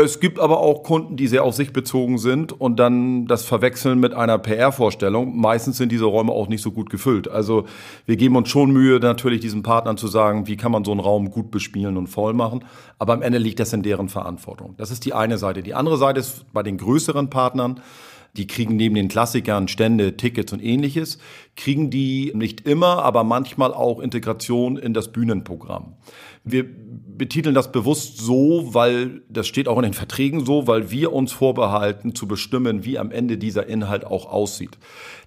Es 0.00 0.20
gibt 0.20 0.38
aber 0.38 0.60
auch 0.60 0.84
Kunden, 0.84 1.16
die 1.16 1.26
sehr 1.26 1.42
auf 1.42 1.56
sich 1.56 1.72
bezogen 1.72 2.18
sind 2.18 2.52
und 2.52 2.78
dann 2.78 3.26
das 3.26 3.44
verwechseln 3.44 3.98
mit 3.98 4.14
einer 4.14 4.38
PR-Vorstellung. 4.38 5.36
Meistens 5.36 5.76
sind 5.76 5.90
diese 5.90 6.04
Räume 6.04 6.30
auch 6.30 6.46
nicht 6.46 6.62
so 6.62 6.70
gut 6.70 6.88
gefüllt. 6.88 7.26
Also 7.26 7.64
wir 8.06 8.16
geben 8.16 8.36
uns 8.36 8.48
schon 8.48 8.70
Mühe, 8.70 9.00
natürlich 9.00 9.40
diesen 9.40 9.64
Partnern 9.64 9.96
zu 9.96 10.06
sagen, 10.06 10.46
wie 10.46 10.56
kann 10.56 10.70
man 10.70 10.84
so 10.84 10.92
einen 10.92 11.00
Raum 11.00 11.32
gut 11.32 11.50
bespielen 11.50 11.96
und 11.96 12.06
voll 12.06 12.32
machen. 12.32 12.64
Aber 13.00 13.12
am 13.12 13.22
Ende 13.22 13.38
liegt 13.38 13.58
das 13.58 13.72
in 13.72 13.82
deren 13.82 14.08
Verantwortung. 14.08 14.74
Das 14.76 14.92
ist 14.92 15.04
die 15.04 15.14
eine 15.14 15.36
Seite. 15.36 15.64
Die 15.64 15.74
andere 15.74 15.96
Seite 15.96 16.20
ist 16.20 16.44
bei 16.52 16.62
den 16.62 16.78
größeren 16.78 17.28
Partnern, 17.28 17.80
die 18.36 18.46
kriegen 18.46 18.76
neben 18.76 18.94
den 18.94 19.08
Klassikern 19.08 19.68
Stände, 19.68 20.16
Tickets 20.16 20.52
und 20.52 20.62
ähnliches, 20.62 21.18
kriegen 21.56 21.90
die 21.90 22.32
nicht 22.34 22.66
immer, 22.66 23.02
aber 23.02 23.24
manchmal 23.24 23.72
auch 23.74 24.00
Integration 24.00 24.76
in 24.76 24.94
das 24.94 25.10
Bühnenprogramm. 25.12 25.94
Wir 26.44 26.64
betiteln 26.64 27.54
das 27.54 27.72
bewusst 27.72 28.18
so, 28.18 28.74
weil 28.74 29.22
das 29.28 29.48
steht 29.48 29.66
auch 29.66 29.76
in 29.76 29.82
den 29.82 29.94
Verträgen 29.94 30.44
so, 30.44 30.66
weil 30.66 30.90
wir 30.90 31.12
uns 31.12 31.32
vorbehalten 31.32 32.14
zu 32.14 32.28
bestimmen, 32.28 32.84
wie 32.84 32.98
am 32.98 33.10
Ende 33.10 33.38
dieser 33.38 33.66
Inhalt 33.66 34.04
auch 34.04 34.26
aussieht. 34.26 34.78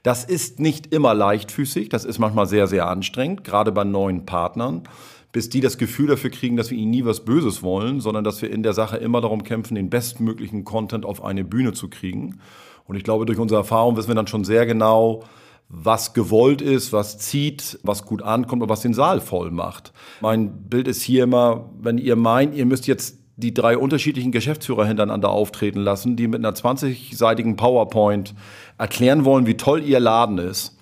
Das 0.03 0.23
ist 0.23 0.59
nicht 0.59 0.93
immer 0.93 1.13
leichtfüßig, 1.13 1.89
das 1.89 2.05
ist 2.05 2.19
manchmal 2.19 2.47
sehr, 2.47 2.67
sehr 2.67 2.87
anstrengend, 2.87 3.43
gerade 3.43 3.71
bei 3.71 3.83
neuen 3.83 4.25
Partnern 4.25 4.83
bis 5.31 5.49
die 5.49 5.61
das 5.61 5.77
Gefühl 5.77 6.07
dafür 6.07 6.29
kriegen, 6.29 6.57
dass 6.57 6.71
wir 6.71 6.77
ihnen 6.77 6.91
nie 6.91 7.05
was 7.05 7.23
Böses 7.23 7.63
wollen, 7.63 8.01
sondern 8.01 8.23
dass 8.23 8.41
wir 8.41 8.51
in 8.51 8.63
der 8.63 8.73
Sache 8.73 8.97
immer 8.97 9.21
darum 9.21 9.43
kämpfen, 9.43 9.75
den 9.75 9.89
bestmöglichen 9.89 10.65
Content 10.65 11.05
auf 11.05 11.23
eine 11.23 11.43
Bühne 11.43 11.73
zu 11.73 11.89
kriegen. 11.89 12.39
Und 12.85 12.95
ich 12.95 13.03
glaube, 13.03 13.25
durch 13.25 13.39
unsere 13.39 13.59
Erfahrung 13.59 13.97
wissen 13.97 14.09
wir 14.09 14.15
dann 14.15 14.27
schon 14.27 14.43
sehr 14.43 14.65
genau, 14.65 15.23
was 15.69 16.13
gewollt 16.13 16.61
ist, 16.61 16.91
was 16.91 17.17
zieht, 17.17 17.79
was 17.83 18.05
gut 18.05 18.21
ankommt 18.21 18.61
und 18.61 18.69
was 18.69 18.81
den 18.81 18.93
Saal 18.93 19.21
voll 19.21 19.51
macht. 19.51 19.93
Mein 20.19 20.67
Bild 20.67 20.87
ist 20.87 21.01
hier 21.01 21.23
immer, 21.23 21.69
wenn 21.79 21.97
ihr 21.97 22.17
meint, 22.17 22.53
ihr 22.55 22.65
müsst 22.65 22.87
jetzt 22.87 23.17
die 23.37 23.53
drei 23.53 23.77
unterschiedlichen 23.77 24.31
Geschäftsführer 24.31 24.85
hintereinander 24.85 25.29
auftreten 25.29 25.79
lassen, 25.79 26.15
die 26.15 26.27
mit 26.27 26.39
einer 26.39 26.53
20-seitigen 26.53 27.55
PowerPoint 27.55 28.35
erklären 28.77 29.25
wollen, 29.25 29.47
wie 29.47 29.55
toll 29.55 29.83
ihr 29.83 29.99
Laden 29.99 30.37
ist, 30.37 30.77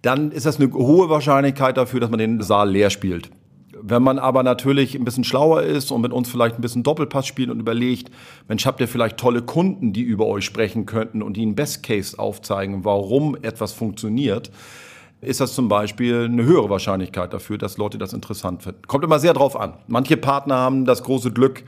dann 0.00 0.32
ist 0.32 0.46
das 0.46 0.58
eine 0.58 0.72
hohe 0.72 1.10
Wahrscheinlichkeit 1.10 1.76
dafür, 1.76 2.00
dass 2.00 2.10
man 2.10 2.18
den 2.18 2.40
Saal 2.40 2.70
leer 2.70 2.90
spielt. 2.90 3.30
Wenn 3.84 4.02
man 4.02 4.18
aber 4.18 4.42
natürlich 4.44 4.94
ein 4.94 5.04
bisschen 5.04 5.24
schlauer 5.24 5.62
ist 5.62 5.90
und 5.90 6.00
mit 6.00 6.12
uns 6.12 6.30
vielleicht 6.30 6.56
ein 6.56 6.62
bisschen 6.62 6.84
Doppelpass 6.84 7.26
spielt 7.26 7.50
und 7.50 7.58
überlegt, 7.58 8.10
Mensch, 8.46 8.64
habt 8.64 8.80
ihr 8.80 8.86
vielleicht 8.86 9.16
tolle 9.16 9.42
Kunden, 9.42 9.92
die 9.92 10.02
über 10.02 10.26
euch 10.26 10.44
sprechen 10.44 10.86
könnten 10.86 11.20
und 11.20 11.36
die 11.36 11.42
einen 11.42 11.56
Best 11.56 11.82
Case 11.82 12.16
aufzeigen, 12.18 12.84
warum 12.84 13.36
etwas 13.42 13.72
funktioniert, 13.72 14.52
ist 15.20 15.40
das 15.40 15.54
zum 15.54 15.68
Beispiel 15.68 16.24
eine 16.24 16.44
höhere 16.44 16.70
Wahrscheinlichkeit 16.70 17.32
dafür, 17.32 17.58
dass 17.58 17.76
Leute 17.76 17.98
das 17.98 18.12
interessant 18.12 18.62
finden. 18.62 18.82
Kommt 18.86 19.04
immer 19.04 19.18
sehr 19.18 19.34
drauf 19.34 19.58
an. 19.58 19.74
Manche 19.86 20.16
Partner 20.16 20.56
haben 20.56 20.84
das 20.84 21.02
große 21.02 21.32
Glück, 21.32 21.64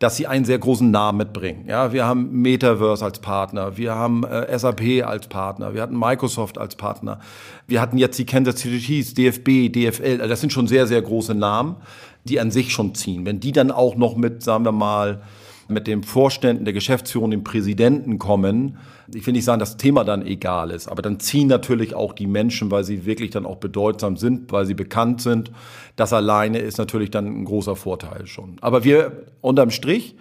dass 0.00 0.16
sie 0.16 0.26
einen 0.26 0.46
sehr 0.46 0.58
großen 0.58 0.90
Namen 0.90 1.18
mitbringen. 1.18 1.66
Ja, 1.68 1.92
wir 1.92 2.06
haben 2.06 2.32
Metaverse 2.40 3.04
als 3.04 3.18
Partner, 3.18 3.76
wir 3.76 3.94
haben 3.94 4.24
äh, 4.24 4.58
SAP 4.58 5.04
als 5.04 5.28
Partner, 5.28 5.74
wir 5.74 5.82
hatten 5.82 5.96
Microsoft 5.96 6.56
als 6.56 6.74
Partner, 6.74 7.20
wir 7.66 7.82
hatten 7.82 7.98
jetzt 7.98 8.18
die 8.18 8.24
Kansas 8.24 8.56
City 8.56 8.80
Chiefs, 8.80 9.12
DFB, 9.12 9.70
DFL, 9.70 10.20
also 10.20 10.28
das 10.28 10.40
sind 10.40 10.54
schon 10.54 10.66
sehr, 10.66 10.86
sehr 10.86 11.02
große 11.02 11.34
Namen, 11.34 11.76
die 12.24 12.40
an 12.40 12.50
sich 12.50 12.72
schon 12.72 12.94
ziehen. 12.94 13.26
Wenn 13.26 13.40
die 13.40 13.52
dann 13.52 13.70
auch 13.70 13.94
noch 13.94 14.16
mit, 14.16 14.42
sagen 14.42 14.64
wir 14.64 14.72
mal, 14.72 15.20
mit 15.68 15.86
dem 15.86 16.02
Vorständen 16.02 16.64
der 16.64 16.74
Geschäftsführung, 16.74 17.30
dem 17.30 17.44
Präsidenten 17.44 18.18
kommen, 18.18 18.78
ich 19.14 19.26
will 19.26 19.32
nicht 19.32 19.44
sagen, 19.44 19.60
dass 19.60 19.70
das 19.70 19.76
Thema 19.76 20.04
dann 20.04 20.24
egal 20.24 20.70
ist, 20.70 20.88
aber 20.88 21.02
dann 21.02 21.20
ziehen 21.20 21.48
natürlich 21.48 21.94
auch 21.94 22.12
die 22.12 22.26
Menschen, 22.26 22.70
weil 22.70 22.84
sie 22.84 23.06
wirklich 23.06 23.30
dann 23.30 23.46
auch 23.46 23.56
bedeutsam 23.56 24.16
sind, 24.16 24.52
weil 24.52 24.66
sie 24.66 24.74
bekannt 24.74 25.20
sind. 25.20 25.50
Das 25.96 26.12
alleine 26.12 26.58
ist 26.58 26.78
natürlich 26.78 27.10
dann 27.10 27.26
ein 27.26 27.44
großer 27.44 27.76
Vorteil 27.76 28.26
schon. 28.26 28.56
Aber 28.60 28.84
wir 28.84 29.26
unterm 29.40 29.70
Strich 29.70 30.16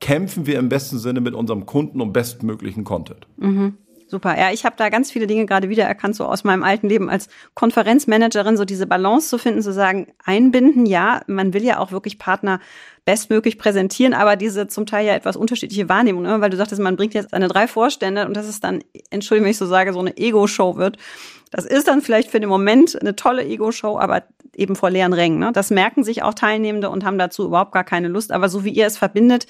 kämpfen 0.00 0.46
wir 0.46 0.58
im 0.58 0.68
besten 0.68 0.98
Sinne 0.98 1.20
mit 1.20 1.34
unserem 1.34 1.64
Kunden 1.64 2.00
um 2.00 2.12
bestmöglichen 2.12 2.84
Content. 2.84 3.26
Mhm. 3.36 3.74
Super. 4.12 4.38
Ja, 4.38 4.52
ich 4.52 4.66
habe 4.66 4.76
da 4.76 4.90
ganz 4.90 5.10
viele 5.10 5.26
Dinge 5.26 5.46
gerade 5.46 5.70
wiedererkannt, 5.70 6.14
so 6.14 6.26
aus 6.26 6.44
meinem 6.44 6.64
alten 6.64 6.86
Leben 6.86 7.08
als 7.08 7.28
Konferenzmanagerin, 7.54 8.58
so 8.58 8.66
diese 8.66 8.86
Balance 8.86 9.30
zu 9.30 9.38
finden, 9.38 9.62
zu 9.62 9.72
sagen, 9.72 10.06
einbinden, 10.22 10.84
ja, 10.84 11.22
man 11.28 11.54
will 11.54 11.64
ja 11.64 11.78
auch 11.78 11.92
wirklich 11.92 12.18
Partner 12.18 12.60
bestmöglich 13.06 13.56
präsentieren, 13.56 14.12
aber 14.12 14.36
diese 14.36 14.66
zum 14.68 14.84
Teil 14.84 15.06
ja 15.06 15.14
etwas 15.14 15.34
unterschiedliche 15.34 15.88
Wahrnehmung, 15.88 16.24
ne? 16.24 16.42
weil 16.42 16.50
du 16.50 16.58
sagtest, 16.58 16.82
man 16.82 16.96
bringt 16.96 17.14
jetzt 17.14 17.30
seine 17.30 17.48
drei 17.48 17.66
Vorstände 17.66 18.26
und 18.26 18.36
das 18.36 18.46
ist 18.46 18.62
dann, 18.64 18.84
entschuldige, 19.08 19.46
wenn 19.46 19.50
ich 19.52 19.56
so 19.56 19.64
sage, 19.64 19.94
so 19.94 20.00
eine 20.00 20.14
Ego-Show 20.14 20.76
wird. 20.76 20.98
Das 21.50 21.64
ist 21.64 21.88
dann 21.88 22.02
vielleicht 22.02 22.30
für 22.30 22.38
den 22.38 22.50
Moment 22.50 23.00
eine 23.00 23.16
tolle 23.16 23.46
Ego-Show, 23.46 23.98
aber 23.98 24.24
eben 24.54 24.76
vor 24.76 24.90
leeren 24.90 25.14
Rängen. 25.14 25.38
Ne? 25.38 25.52
Das 25.54 25.70
merken 25.70 26.04
sich 26.04 26.22
auch 26.22 26.34
Teilnehmende 26.34 26.90
und 26.90 27.04
haben 27.06 27.16
dazu 27.16 27.46
überhaupt 27.46 27.72
gar 27.72 27.84
keine 27.84 28.08
Lust. 28.08 28.30
Aber 28.30 28.50
so 28.50 28.62
wie 28.64 28.70
ihr 28.70 28.86
es 28.86 28.98
verbindet, 28.98 29.46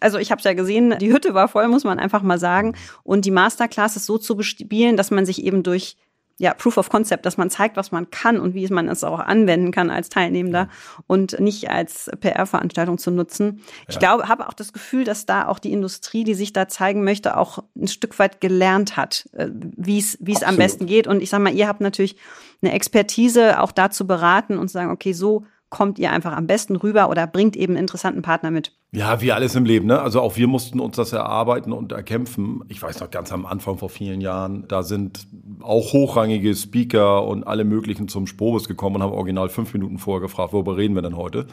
also 0.00 0.18
ich 0.18 0.30
habe 0.30 0.38
es 0.38 0.44
ja 0.44 0.52
gesehen, 0.52 0.96
die 1.00 1.12
Hütte 1.12 1.34
war 1.34 1.48
voll, 1.48 1.68
muss 1.68 1.84
man 1.84 1.98
einfach 1.98 2.22
mal 2.22 2.38
sagen. 2.38 2.74
Und 3.02 3.24
die 3.24 3.30
Masterclass 3.30 3.96
ist 3.96 4.06
so 4.06 4.18
zu 4.18 4.36
bespielen, 4.36 4.96
dass 4.96 5.10
man 5.10 5.26
sich 5.26 5.44
eben 5.44 5.62
durch 5.62 5.96
ja, 6.40 6.54
Proof 6.54 6.78
of 6.78 6.88
Concept, 6.88 7.26
dass 7.26 7.36
man 7.36 7.50
zeigt, 7.50 7.76
was 7.76 7.92
man 7.92 8.10
kann 8.10 8.40
und 8.40 8.54
wie 8.54 8.66
man 8.68 8.88
es 8.88 9.04
auch 9.04 9.18
anwenden 9.20 9.72
kann 9.72 9.90
als 9.90 10.08
Teilnehmender 10.08 10.70
und 11.06 11.38
nicht 11.38 11.68
als 11.68 12.10
PR-Veranstaltung 12.18 12.96
zu 12.96 13.10
nutzen. 13.10 13.60
Ich 13.88 13.96
ja. 13.96 13.98
glaube, 13.98 14.26
habe 14.26 14.48
auch 14.48 14.54
das 14.54 14.72
Gefühl, 14.72 15.04
dass 15.04 15.26
da 15.26 15.46
auch 15.46 15.58
die 15.58 15.70
Industrie, 15.70 16.24
die 16.24 16.32
sich 16.32 16.54
da 16.54 16.66
zeigen 16.66 17.04
möchte, 17.04 17.36
auch 17.36 17.62
ein 17.76 17.88
Stück 17.88 18.18
weit 18.18 18.40
gelernt 18.40 18.96
hat, 18.96 19.28
äh, 19.32 19.48
wie 19.52 19.98
es 19.98 20.16
wie 20.22 20.32
es 20.32 20.42
am 20.42 20.56
besten 20.56 20.86
geht. 20.86 21.06
Und 21.06 21.20
ich 21.20 21.28
sage 21.28 21.42
mal, 21.42 21.52
ihr 21.52 21.68
habt 21.68 21.82
natürlich 21.82 22.16
eine 22.62 22.72
Expertise, 22.72 23.60
auch 23.60 23.70
dazu 23.70 24.06
beraten 24.06 24.56
und 24.56 24.68
zu 24.68 24.72
sagen, 24.72 24.90
okay, 24.90 25.12
so 25.12 25.44
kommt 25.70 26.00
ihr 26.00 26.10
einfach 26.10 26.36
am 26.36 26.48
besten 26.48 26.74
rüber 26.74 27.08
oder 27.08 27.28
bringt 27.28 27.56
eben 27.56 27.74
einen 27.74 27.84
interessanten 27.84 28.22
Partner 28.22 28.50
mit? 28.50 28.72
Ja, 28.92 29.20
wie 29.20 29.30
alles 29.30 29.54
im 29.54 29.64
Leben. 29.64 29.86
Ne? 29.86 30.00
Also 30.00 30.20
auch 30.20 30.36
wir 30.36 30.48
mussten 30.48 30.80
uns 30.80 30.96
das 30.96 31.12
erarbeiten 31.12 31.72
und 31.72 31.92
erkämpfen. 31.92 32.64
Ich 32.68 32.82
weiß 32.82 32.98
noch 32.98 33.10
ganz 33.12 33.32
am 33.32 33.46
Anfang 33.46 33.78
vor 33.78 33.88
vielen 33.88 34.20
Jahren, 34.20 34.66
da 34.66 34.82
sind 34.82 35.28
auch 35.60 35.92
hochrangige 35.92 36.56
Speaker 36.56 37.24
und 37.24 37.44
alle 37.44 37.64
möglichen 37.64 38.08
zum 38.08 38.26
Spobus 38.26 38.66
gekommen 38.66 38.96
und 38.96 39.02
haben 39.04 39.12
original 39.12 39.48
fünf 39.48 39.72
Minuten 39.72 39.98
vorher 39.98 40.20
gefragt, 40.20 40.52
worüber 40.52 40.76
reden 40.76 40.96
wir 40.96 41.02
denn 41.02 41.16
heute? 41.16 41.46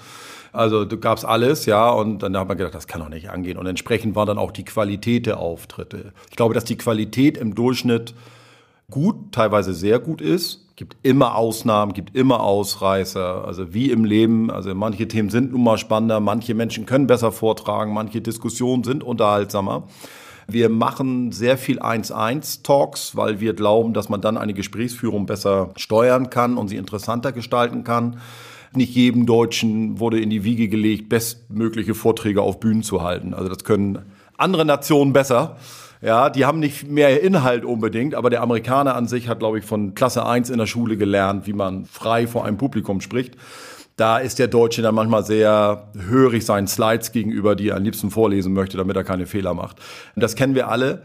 Also 0.52 0.84
da 0.84 0.96
gab's 0.96 1.24
alles, 1.24 1.68
ja, 1.68 1.90
und 1.90 2.24
dann 2.24 2.36
hat 2.36 2.48
man 2.48 2.58
gedacht, 2.58 2.74
das 2.74 2.88
kann 2.88 3.02
doch 3.02 3.10
nicht 3.10 3.30
angehen. 3.30 3.58
Und 3.58 3.68
entsprechend 3.68 4.16
war 4.16 4.26
dann 4.26 4.40
auch 4.40 4.52
die 4.52 4.66
Qualität 4.66 5.28
der 5.28 5.40
Auftritte. 5.40 6.14
Ich 6.32 6.36
glaube, 6.36 6.56
dass 6.56 6.66
die 6.66 6.78
Qualität 6.78 7.38
im 7.38 7.54
Durchschnitt 7.54 8.16
gut, 8.90 9.32
teilweise 9.32 9.74
sehr 9.74 10.00
gut 10.00 10.22
ist 10.22 10.67
gibt 10.78 10.96
immer 11.02 11.36
Ausnahmen, 11.36 11.94
gibt 11.94 12.16
immer 12.16 12.42
Ausreißer. 12.42 13.44
Also 13.46 13.74
wie 13.74 13.90
im 13.92 14.06
Leben. 14.06 14.52
Also 14.52 14.74
manche 14.76 15.08
Themen 15.08 15.30
sind 15.30 15.52
nun 15.52 15.64
mal 15.64 15.78
spannender, 15.78 16.20
manche 16.20 16.54
Menschen 16.54 16.86
können 16.86 17.08
besser 17.08 17.32
vortragen, 17.32 17.94
manche 17.94 18.22
Diskussionen 18.22 18.84
sind 18.84 19.04
unterhaltsamer. 19.04 19.88
Wir 20.48 20.70
machen 20.70 21.34
sehr 21.34 21.58
viel 21.58 21.80
1-1-Talks, 21.80 23.18
weil 23.18 23.42
wir 23.42 23.54
glauben, 23.54 23.94
dass 23.94 24.08
man 24.08 24.22
dann 24.22 24.38
eine 24.38 24.54
Gesprächsführung 24.54 25.26
besser 25.26 25.72
steuern 25.76 26.30
kann 26.30 26.58
und 26.58 26.70
sie 26.70 26.78
interessanter 26.78 27.32
gestalten 27.32 27.84
kann. 27.84 28.20
Nicht 28.72 28.94
jedem 28.94 29.26
Deutschen 29.26 30.00
wurde 30.00 30.22
in 30.22 30.30
die 30.30 30.44
Wiege 30.44 30.70
gelegt, 30.70 31.10
bestmögliche 31.10 31.96
Vorträge 31.96 32.44
auf 32.44 32.60
Bühnen 32.60 32.84
zu 32.84 33.02
halten. 33.02 33.34
Also 33.34 33.50
das 33.50 33.64
können 33.64 34.06
andere 34.38 34.64
Nationen 34.64 35.12
besser. 35.12 35.58
Ja, 36.02 36.30
die 36.30 36.46
haben 36.46 36.60
nicht 36.60 36.88
mehr 36.88 37.22
Inhalt 37.24 37.66
unbedingt, 37.66 38.14
aber 38.14 38.30
der 38.30 38.42
Amerikaner 38.42 38.96
an 38.96 39.08
sich 39.08 39.28
hat, 39.28 39.40
glaube 39.40 39.60
ich, 39.60 39.66
von 39.66 39.96
Klasse 39.96 40.26
1 40.26 40.50
in 40.50 40.60
der 40.60 40.68
Schule 40.68 40.96
gelernt, 40.96 41.48
wie 41.48 41.54
man 41.54 41.86
frei 41.86 42.28
vor 42.28 42.46
einem 42.46 42.58
Publikum 42.58 43.02
spricht. 43.02 43.36
Da 43.96 44.20
ist 44.20 44.38
der 44.38 44.48
Deutsche 44.48 44.84
dann 44.84 44.94
manchmal 44.94 45.26
sehr 45.26 45.88
hörig 45.98 46.46
seinen 46.46 46.68
Slides 46.68 47.12
gegenüber, 47.12 47.56
die 47.56 47.70
er 47.70 47.78
am 47.78 47.84
liebsten 47.84 48.12
vorlesen 48.12 48.54
möchte, 48.54 48.78
damit 48.78 48.96
er 48.96 49.04
keine 49.04 49.26
Fehler 49.26 49.56
macht. 49.56 49.78
Das 50.16 50.36
kennen 50.36 50.54
wir 50.54 50.68
alle 50.68 51.02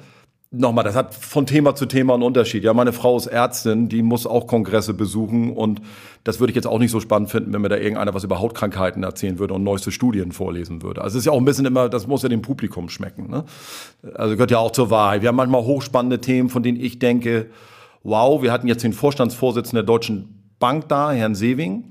nochmal, 0.52 0.84
das 0.84 0.94
hat 0.94 1.14
von 1.14 1.46
Thema 1.46 1.74
zu 1.74 1.86
Thema 1.86 2.14
einen 2.14 2.22
Unterschied. 2.22 2.62
Ja, 2.62 2.74
meine 2.74 2.92
Frau 2.92 3.16
ist 3.16 3.26
Ärztin, 3.26 3.88
die 3.88 4.02
muss 4.02 4.26
auch 4.26 4.46
Kongresse 4.46 4.94
besuchen 4.94 5.52
und 5.52 5.80
das 6.24 6.38
würde 6.38 6.52
ich 6.52 6.54
jetzt 6.54 6.66
auch 6.66 6.78
nicht 6.78 6.90
so 6.90 7.00
spannend 7.00 7.30
finden, 7.30 7.52
wenn 7.52 7.62
mir 7.62 7.68
da 7.68 7.76
irgendeiner 7.76 8.14
was 8.14 8.22
über 8.22 8.38
Hautkrankheiten 8.38 9.02
erzählen 9.02 9.38
würde 9.38 9.54
und 9.54 9.64
neueste 9.64 9.90
Studien 9.90 10.32
vorlesen 10.32 10.82
würde. 10.82 11.02
Also 11.02 11.16
es 11.16 11.22
ist 11.22 11.26
ja 11.26 11.32
auch 11.32 11.38
ein 11.38 11.44
bisschen 11.44 11.64
immer, 11.64 11.88
das 11.88 12.06
muss 12.06 12.22
ja 12.22 12.28
dem 12.28 12.42
Publikum 12.42 12.88
schmecken. 12.88 13.30
Ne? 13.30 13.44
Also 14.14 14.34
gehört 14.34 14.50
ja 14.50 14.58
auch 14.58 14.72
zur 14.72 14.90
Wahrheit. 14.90 15.22
Wir 15.22 15.28
haben 15.28 15.36
manchmal 15.36 15.62
hochspannende 15.62 16.20
Themen, 16.20 16.50
von 16.50 16.62
denen 16.62 16.78
ich 16.78 16.98
denke, 16.98 17.46
wow, 18.02 18.42
wir 18.42 18.52
hatten 18.52 18.68
jetzt 18.68 18.84
den 18.84 18.92
Vorstandsvorsitzenden 18.92 19.76
der 19.76 19.86
Deutschen 19.86 20.52
Bank 20.58 20.88
da, 20.88 21.12
Herrn 21.12 21.34
Sewing. 21.34 21.90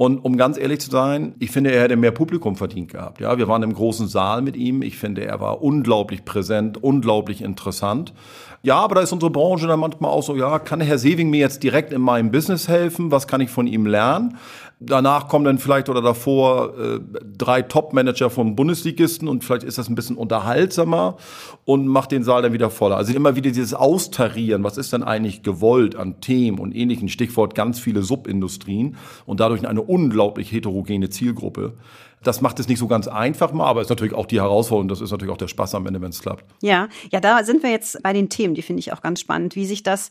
Und 0.00 0.24
um 0.24 0.38
ganz 0.38 0.56
ehrlich 0.56 0.80
zu 0.80 0.90
sein, 0.90 1.34
ich 1.40 1.50
finde, 1.50 1.72
er 1.72 1.82
hätte 1.82 1.94
mehr 1.94 2.10
Publikum 2.10 2.56
verdient 2.56 2.90
gehabt. 2.90 3.20
Ja, 3.20 3.36
wir 3.36 3.48
waren 3.48 3.62
im 3.62 3.74
großen 3.74 4.08
Saal 4.08 4.40
mit 4.40 4.56
ihm. 4.56 4.80
Ich 4.80 4.96
finde, 4.96 5.26
er 5.26 5.40
war 5.40 5.60
unglaublich 5.60 6.24
präsent, 6.24 6.82
unglaublich 6.82 7.42
interessant. 7.42 8.14
Ja, 8.62 8.76
aber 8.76 8.94
da 8.94 9.02
ist 9.02 9.12
unsere 9.12 9.30
Branche 9.30 9.66
dann 9.66 9.78
manchmal 9.78 10.10
auch 10.10 10.22
so, 10.22 10.34
ja, 10.36 10.58
kann 10.58 10.80
Herr 10.80 10.96
Sewing 10.96 11.28
mir 11.28 11.40
jetzt 11.40 11.62
direkt 11.62 11.92
in 11.92 12.00
meinem 12.00 12.30
Business 12.30 12.66
helfen? 12.66 13.10
Was 13.10 13.26
kann 13.26 13.42
ich 13.42 13.50
von 13.50 13.66
ihm 13.66 13.84
lernen? 13.84 14.38
Danach 14.82 15.28
kommen 15.28 15.44
dann 15.44 15.58
vielleicht 15.58 15.90
oder 15.90 16.00
davor 16.00 16.72
äh, 16.78 17.00
drei 17.36 17.60
Top-Manager 17.60 18.30
vom 18.30 18.56
Bundesligisten 18.56 19.28
und 19.28 19.44
vielleicht 19.44 19.62
ist 19.62 19.76
das 19.76 19.90
ein 19.90 19.94
bisschen 19.94 20.16
unterhaltsamer 20.16 21.18
und 21.66 21.86
macht 21.86 22.12
den 22.12 22.22
Saal 22.22 22.40
dann 22.40 22.54
wieder 22.54 22.70
voller. 22.70 22.96
Also 22.96 23.12
immer 23.12 23.36
wieder 23.36 23.50
dieses 23.50 23.74
Austarieren, 23.74 24.64
was 24.64 24.78
ist 24.78 24.94
denn 24.94 25.02
eigentlich 25.02 25.42
gewollt 25.42 25.96
an 25.96 26.22
Themen 26.22 26.58
und 26.58 26.74
ähnlichen, 26.74 27.10
Stichwort 27.10 27.54
ganz 27.54 27.78
viele 27.78 28.02
Subindustrien 28.02 28.96
und 29.26 29.38
dadurch 29.40 29.68
eine 29.68 29.82
unglaublich 29.82 30.50
heterogene 30.50 31.10
Zielgruppe. 31.10 31.74
Das 32.22 32.40
macht 32.40 32.58
es 32.58 32.68
nicht 32.68 32.78
so 32.78 32.86
ganz 32.86 33.06
einfach 33.06 33.52
mal, 33.52 33.66
aber 33.66 33.82
ist 33.82 33.90
natürlich 33.90 34.14
auch 34.14 34.26
die 34.26 34.40
Herausforderung. 34.40 34.88
Das 34.88 35.02
ist 35.02 35.10
natürlich 35.10 35.32
auch 35.32 35.38
der 35.38 35.48
Spaß 35.48 35.74
am 35.74 35.86
Ende, 35.86 36.00
wenn 36.00 36.10
es 36.10 36.22
klappt. 36.22 36.44
Ja, 36.62 36.88
ja, 37.12 37.20
da 37.20 37.44
sind 37.44 37.62
wir 37.62 37.70
jetzt 37.70 38.02
bei 38.02 38.14
den 38.14 38.30
Themen, 38.30 38.54
die 38.54 38.62
finde 38.62 38.80
ich 38.80 38.92
auch 38.92 39.02
ganz 39.02 39.20
spannend, 39.20 39.56
wie 39.56 39.66
sich 39.66 39.82
das 39.82 40.10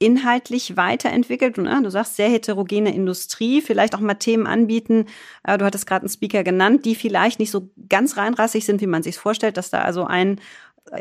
inhaltlich 0.00 0.76
weiterentwickelt. 0.76 1.58
Und, 1.58 1.66
äh, 1.66 1.82
du 1.82 1.90
sagst, 1.90 2.16
sehr 2.16 2.28
heterogene 2.28 2.92
Industrie, 2.92 3.60
vielleicht 3.60 3.94
auch 3.94 4.00
mal 4.00 4.14
Themen 4.14 4.48
anbieten. 4.48 5.06
Äh, 5.44 5.58
du 5.58 5.64
hattest 5.64 5.86
gerade 5.86 6.02
einen 6.02 6.10
Speaker 6.10 6.42
genannt, 6.42 6.84
die 6.84 6.96
vielleicht 6.96 7.38
nicht 7.38 7.52
so 7.52 7.70
ganz 7.88 8.16
reinrassig 8.16 8.64
sind, 8.64 8.80
wie 8.80 8.88
man 8.88 9.04
sich 9.04 9.16
vorstellt, 9.16 9.56
dass 9.56 9.70
da 9.70 9.82
also 9.82 10.04
ein 10.04 10.40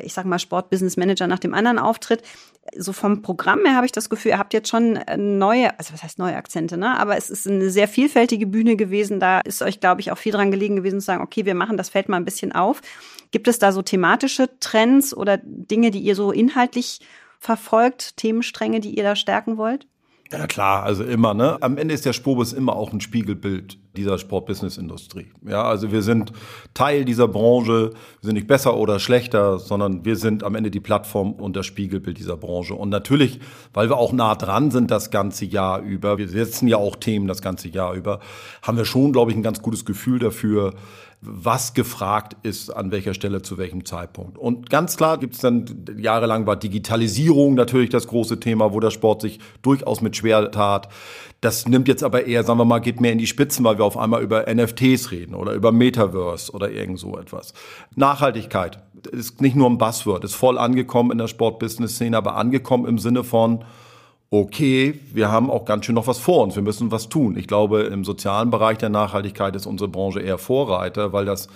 ich 0.03 0.13
sag 0.13 0.25
mal, 0.25 0.39
Sport-Business 0.39 0.97
Manager 0.97 1.27
nach 1.27 1.39
dem 1.39 1.53
anderen 1.53 1.79
auftritt. 1.79 2.21
So 2.77 2.93
vom 2.93 3.21
Programm 3.21 3.65
her 3.65 3.75
habe 3.75 3.85
ich 3.85 3.91
das 3.91 4.09
Gefühl, 4.09 4.31
ihr 4.31 4.37
habt 4.37 4.53
jetzt 4.53 4.69
schon 4.69 4.97
äh, 4.97 5.17
neue, 5.17 5.77
also 5.79 5.93
was 5.93 6.03
heißt 6.03 6.19
neue 6.19 6.35
Akzente, 6.35 6.77
ne? 6.77 6.99
Aber 6.99 7.17
es 7.17 7.29
ist 7.29 7.47
eine 7.47 7.69
sehr 7.71 7.87
vielfältige 7.87 8.45
Bühne 8.45 8.75
gewesen. 8.75 9.19
Da 9.19 9.39
ist 9.39 9.61
euch, 9.61 9.79
glaube 9.79 10.01
ich, 10.01 10.11
auch 10.11 10.17
viel 10.17 10.33
dran 10.33 10.51
gelegen 10.51 10.75
gewesen 10.75 10.99
zu 10.99 11.05
sagen, 11.05 11.23
okay, 11.23 11.45
wir 11.45 11.55
machen 11.55 11.77
das 11.77 11.89
Feld 11.89 12.09
mal 12.09 12.17
ein 12.17 12.25
bisschen 12.25 12.51
auf. 12.51 12.81
Gibt 13.31 13.47
es 13.47 13.57
da 13.57 13.71
so 13.71 13.81
thematische 13.81 14.49
Trends 14.59 15.15
oder 15.15 15.39
Dinge, 15.41 15.89
die 15.89 15.99
ihr 15.99 16.15
so 16.15 16.31
inhaltlich 16.31 16.99
verfolgt, 17.39 18.17
Themenstränge, 18.17 18.79
die 18.79 18.95
ihr 18.95 19.03
da 19.03 19.15
stärken 19.15 19.57
wollt? 19.57 19.87
Ja 20.31 20.45
klar, 20.45 20.83
also 20.83 21.03
immer. 21.03 21.33
Ne? 21.33 21.57
Am 21.61 21.77
Ende 21.77 21.93
ist 21.93 22.05
der 22.05 22.13
Spobus 22.13 22.53
immer 22.53 22.75
auch 22.75 22.93
ein 22.93 23.01
Spiegelbild 23.01 23.79
dieser 23.97 24.19
Sport-Business-Industrie. 24.19 25.31
Ja, 25.43 25.63
also 25.63 25.91
wir 25.91 26.03
sind 26.03 26.31
Teil 26.75 27.03
dieser 27.03 27.27
Branche. 27.27 27.89
Wir 28.21 28.27
sind 28.27 28.35
nicht 28.35 28.45
besser 28.45 28.77
oder 28.77 28.99
schlechter, 28.99 29.57
sondern 29.57 30.05
wir 30.05 30.15
sind 30.15 30.43
am 30.43 30.53
Ende 30.53 30.69
die 30.69 30.79
Plattform 30.79 31.33
und 31.33 31.55
das 31.55 31.65
Spiegelbild 31.65 32.19
dieser 32.19 32.37
Branche. 32.37 32.75
Und 32.75 32.89
natürlich, 32.89 33.39
weil 33.73 33.89
wir 33.89 33.97
auch 33.97 34.13
nah 34.13 34.35
dran 34.35 34.69
sind 34.69 34.91
das 34.91 35.09
ganze 35.09 35.45
Jahr 35.45 35.81
über, 35.81 36.19
wir 36.19 36.29
setzen 36.29 36.67
ja 36.67 36.77
auch 36.77 36.95
Themen 36.95 37.27
das 37.27 37.41
ganze 37.41 37.67
Jahr 37.67 37.95
über, 37.95 38.19
haben 38.61 38.77
wir 38.77 38.85
schon, 38.85 39.11
glaube 39.11 39.31
ich, 39.31 39.37
ein 39.37 39.43
ganz 39.43 39.63
gutes 39.63 39.83
Gefühl 39.83 40.19
dafür, 40.19 40.75
was 41.21 41.73
gefragt 41.73 42.37
ist, 42.43 42.69
an 42.69 42.91
welcher 42.91 43.13
Stelle, 43.13 43.41
zu 43.41 43.57
welchem 43.57 43.83
Zeitpunkt. 43.83 44.37
Und 44.37 44.69
ganz 44.69 44.95
klar 44.95 45.17
gibt 45.17 45.35
es 45.35 45.41
dann, 45.41 45.85
jahrelang 45.97 46.47
war 46.47 46.55
Digitalisierung 46.55 47.55
natürlich 47.55 47.89
das 47.89 48.07
große 48.07 48.39
Thema, 48.39 48.73
wo 48.73 48.79
der 48.79 48.91
Sport 48.91 49.21
sich 49.21 49.39
durchaus 49.61 49.99
mit 49.99 50.15
schwer 50.15 50.49
tat. 50.49 50.87
Das 51.41 51.67
nimmt 51.67 51.89
jetzt 51.89 52.03
aber 52.03 52.25
eher, 52.25 52.43
sagen 52.43 52.59
wir 52.59 52.65
mal, 52.65 52.79
geht 52.79 53.01
mehr 53.01 53.11
in 53.11 53.17
die 53.17 53.27
Spitzen, 53.27 53.65
weil 53.65 53.77
wir 53.77 53.85
auf 53.85 53.97
einmal 53.97 54.21
über 54.21 54.45
NFTs 54.53 55.11
reden 55.11 55.35
oder 55.35 55.53
über 55.53 55.73
Metaverse 55.73 56.53
oder 56.53 56.71
irgend 56.71 56.99
so 56.99 57.17
etwas. 57.17 57.53
Nachhaltigkeit 57.95 58.81
ist 59.11 59.41
nicht 59.41 59.57
nur 59.57 59.69
ein 59.69 59.77
Buzzword, 59.77 60.23
ist 60.23 60.35
voll 60.35 60.57
angekommen 60.57 61.11
in 61.11 61.17
der 61.17 61.27
Sport-Business-Szene, 61.27 62.15
aber 62.15 62.35
angekommen 62.35 62.85
im 62.85 62.97
Sinne 62.97 63.25
von, 63.25 63.65
okay, 64.31 64.99
wir 65.11 65.31
haben 65.31 65.49
auch 65.49 65.65
ganz 65.65 65.85
schön 65.85 65.95
noch 65.95 66.07
was 66.07 66.19
vor 66.19 66.43
uns, 66.43 66.55
wir 66.55 66.63
müssen 66.63 66.91
was 66.91 67.09
tun. 67.09 67.35
Ich 67.37 67.47
glaube, 67.47 67.81
im 67.81 68.03
sozialen 68.03 68.51
Bereich 68.51 68.77
der 68.77 68.89
Nachhaltigkeit 68.89 69.55
ist 69.55 69.65
unsere 69.65 69.89
Branche 69.89 70.19
eher 70.19 70.37
Vorreiter, 70.37 71.13
weil 71.13 71.25
das 71.25 71.47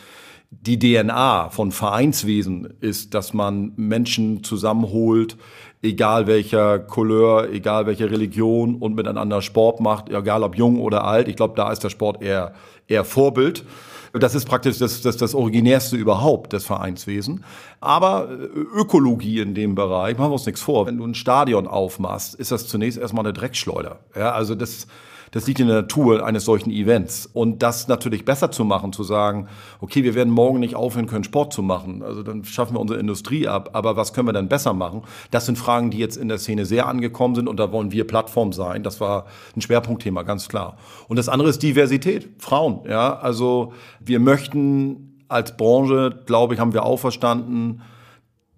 die 0.50 0.77
DNA 0.77 1.50
von 1.50 1.72
Vereinswesen 1.72 2.74
ist, 2.80 3.13
dass 3.13 3.34
man 3.34 3.74
Menschen 3.75 4.44
zusammenholt, 4.44 5.38
egal 5.82 6.27
welcher 6.27 6.80
Couleur, 6.80 7.50
egal 7.51 7.86
welche 7.86 8.10
Religion 8.10 8.75
und 8.75 8.96
miteinander 8.96 9.42
Sport 9.42 9.80
macht, 9.80 10.10
egal 10.10 10.44
ob 10.44 10.56
jung 10.56 10.80
oder 10.80 11.06
alt. 11.06 11.27
Ich 11.27 11.36
glaube, 11.36 11.56
da 11.56 11.72
ist 11.72 11.84
der 11.84 11.89
Sport 11.89 12.22
eher, 12.22 12.53
eher 12.88 13.03
Vorbild. 13.03 13.65
Das 14.13 14.36
ist 14.36 14.46
praktisch 14.46 14.77
das, 14.77 15.01
das, 15.01 15.17
das 15.17 15.34
Originärste 15.34 15.96
überhaupt 15.96 16.53
des 16.53 16.65
Vereinswesen. 16.65 17.43
Aber 17.79 18.29
äh, 18.29 18.79
Ökologie 18.79 19.39
in 19.39 19.55
dem 19.55 19.74
Bereich, 19.74 20.17
machen 20.17 20.29
wir 20.29 20.34
uns 20.34 20.46
nichts 20.46 20.62
vor. 20.62 20.86
Wenn 20.86 20.98
du 20.98 21.05
ein 21.05 21.15
Stadion 21.15 21.67
aufmachst, 21.67 22.36
ist 22.36 22.51
das 22.51 22.67
zunächst 22.67 23.00
erstmal 23.00 23.25
eine 23.25 23.34
Dreckschleuder. 23.34 24.00
Ja, 24.15 24.32
also 24.32 24.53
das, 24.53 24.88
das 25.34 25.48
liegt 25.48 25.60
in 25.60 25.68
der 25.68 25.78
Natur 25.78 26.24
eines 26.24 26.46
solchen 26.46 26.70
Events. 26.70 27.25
Und 27.25 27.63
das 27.63 27.88
natürlich 27.88 28.24
besser 28.24 28.52
zu 28.52 28.63
machen, 28.63 28.94
zu 28.94 29.04
sagen, 29.04 29.48
okay, 29.82 30.04
wir 30.04 30.13
werden 30.13 30.32
morgen 30.32 30.60
nicht 30.60 30.75
aufhören 30.75 31.08
können, 31.08 31.24
Sport 31.24 31.54
zu 31.54 31.63
machen. 31.63 32.04
Also 32.04 32.22
dann 32.22 32.46
schaffen 32.46 32.75
wir 32.75 32.80
unsere 32.80 33.00
Industrie 33.00 33.48
ab. 33.48 33.72
Aber 33.74 33.96
was 33.96 34.13
können 34.13 34.28
wir 34.28 34.34
dann 34.34 34.48
besser 34.48 34.74
machen? 34.74 35.02
Das 35.32 35.48
sind 35.48 35.58
Fragen, 35.58 35.90
die 35.90 35.98
jetzt 35.98 36.18
in 36.18 36.28
der 36.28 36.38
Szene 36.38 36.66
sehr 36.66 36.88
angekommen 36.88 37.34
sind 37.34 37.50
und 37.50 37.58
da 37.58 37.72
wollen 37.72 37.92
wir 37.92 38.06
Plattform 38.06 38.54
sein. 38.54 38.84
Das 38.84 39.02
war 39.02 39.25
ein 39.56 39.62
Schwerpunktthema, 39.62 40.22
ganz 40.22 40.50
klar. 40.50 40.78
Und 41.08 41.18
das 41.18 41.30
andere 41.30 41.50
ist 41.50 41.63
Diversität. 41.63 42.30
Frauen, 42.38 42.82
ja. 42.88 43.18
Also 43.18 43.74
wir 44.00 44.20
möchten 44.20 45.24
als 45.30 45.58
Branche, 45.58 46.22
glaube 46.28 46.54
ich, 46.54 46.60
haben 46.60 46.74
wir 46.74 46.86
auch 46.86 47.00
verstanden, 47.00 47.82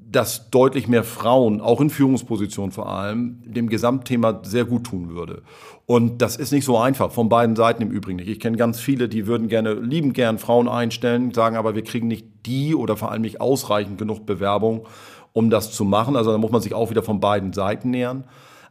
dass 0.08 0.52
deutlich 0.52 0.88
mehr 0.88 1.04
Frauen, 1.04 1.62
auch 1.62 1.82
in 1.82 1.90
Führungspositionen 1.90 2.72
vor 2.72 2.88
allem, 2.90 3.42
dem 3.44 3.70
Gesamtthema 3.70 4.42
sehr 4.44 4.66
gut 4.66 4.86
tun 4.86 5.10
würde. 5.10 5.42
Und 5.88 6.22
das 6.22 6.36
ist 6.36 6.52
nicht 6.52 6.66
so 6.66 6.78
einfach, 6.78 7.12
von 7.12 7.28
beiden 7.28 7.56
Seiten 7.56 7.82
im 7.82 7.90
Übrigen 7.92 8.18
nicht. 8.18 8.30
Ich 8.30 8.40
kenne 8.40 8.56
ganz 8.56 8.80
viele, 8.80 9.10
die 9.10 9.26
würden 9.26 9.48
gerne, 9.48 9.74
lieben 9.74 10.14
gern 10.14 10.38
Frauen 10.38 10.68
einstellen, 10.68 11.34
sagen 11.34 11.56
aber, 11.56 11.76
wir 11.76 11.84
kriegen 11.84 12.08
nicht 12.08 12.28
die 12.46 12.76
oder 12.76 12.98
vor 12.98 13.12
allem 13.12 13.24
nicht 13.24 13.42
ausreichend 13.42 13.98
genug 13.98 14.26
Bewerbung, 14.26 14.86
um 15.34 15.50
das 15.50 15.72
zu 15.72 15.84
machen. 15.84 16.16
Also 16.16 16.32
da 16.32 16.38
muss 16.38 16.52
man 16.52 16.62
sich 16.62 16.76
auch 16.76 16.92
wieder 16.92 17.04
von 17.04 17.20
beiden 17.20 17.52
Seiten 17.52 17.90
nähern. 17.90 18.26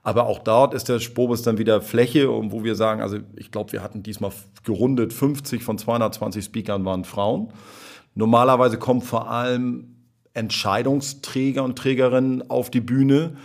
Aber 0.04 0.26
auch 0.26 0.38
dort 0.38 0.74
ist 0.74 0.88
der 0.88 1.00
Spobis 1.00 1.42
dann 1.42 1.58
wieder 1.58 1.80
Fläche, 1.80 2.28
wo 2.28 2.62
wir 2.62 2.74
sagen, 2.74 3.00
also 3.00 3.18
ich 3.36 3.50
glaube, 3.50 3.72
wir 3.72 3.82
hatten 3.82 4.02
diesmal 4.02 4.32
gerundet 4.62 5.12
50 5.12 5.64
von 5.64 5.78
220 5.78 6.44
Speakern 6.44 6.84
waren 6.84 7.04
Frauen. 7.04 7.48
Normalerweise 8.14 8.78
kommt 8.78 9.04
vor 9.04 9.30
allem 9.30 9.93
Entscheidungsträger 10.34 11.64
und 11.64 11.76
Trägerinnen 11.76 12.50
auf 12.50 12.70
die 12.70 12.80
Bühne. 12.80 13.36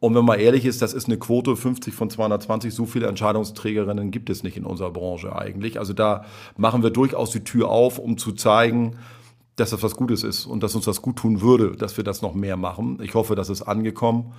Und 0.00 0.14
wenn 0.14 0.24
man 0.24 0.38
ehrlich 0.38 0.64
ist, 0.64 0.80
das 0.80 0.94
ist 0.94 1.06
eine 1.06 1.18
Quote 1.18 1.56
50 1.56 1.94
von 1.94 2.08
220. 2.08 2.72
So 2.72 2.86
viele 2.86 3.06
Entscheidungsträgerinnen 3.06 4.10
gibt 4.10 4.30
es 4.30 4.42
nicht 4.42 4.56
in 4.56 4.64
unserer 4.64 4.90
Branche 4.90 5.34
eigentlich. 5.34 5.78
Also 5.78 5.92
da 5.92 6.24
machen 6.56 6.82
wir 6.82 6.90
durchaus 6.90 7.30
die 7.30 7.44
Tür 7.44 7.68
auf, 7.68 7.98
um 7.98 8.16
zu 8.16 8.32
zeigen, 8.32 8.96
dass 9.56 9.70
das 9.70 9.82
was 9.82 9.96
Gutes 9.96 10.22
ist 10.22 10.46
und 10.46 10.62
dass 10.62 10.74
uns 10.74 10.84
das 10.84 11.02
gut 11.02 11.16
tun 11.16 11.40
würde, 11.40 11.76
dass 11.76 11.96
wir 11.96 12.04
das 12.04 12.22
noch 12.22 12.34
mehr 12.34 12.56
machen. 12.56 12.98
Ich 13.02 13.14
hoffe, 13.14 13.34
das 13.34 13.50
ist 13.50 13.62
angekommen. 13.62 14.32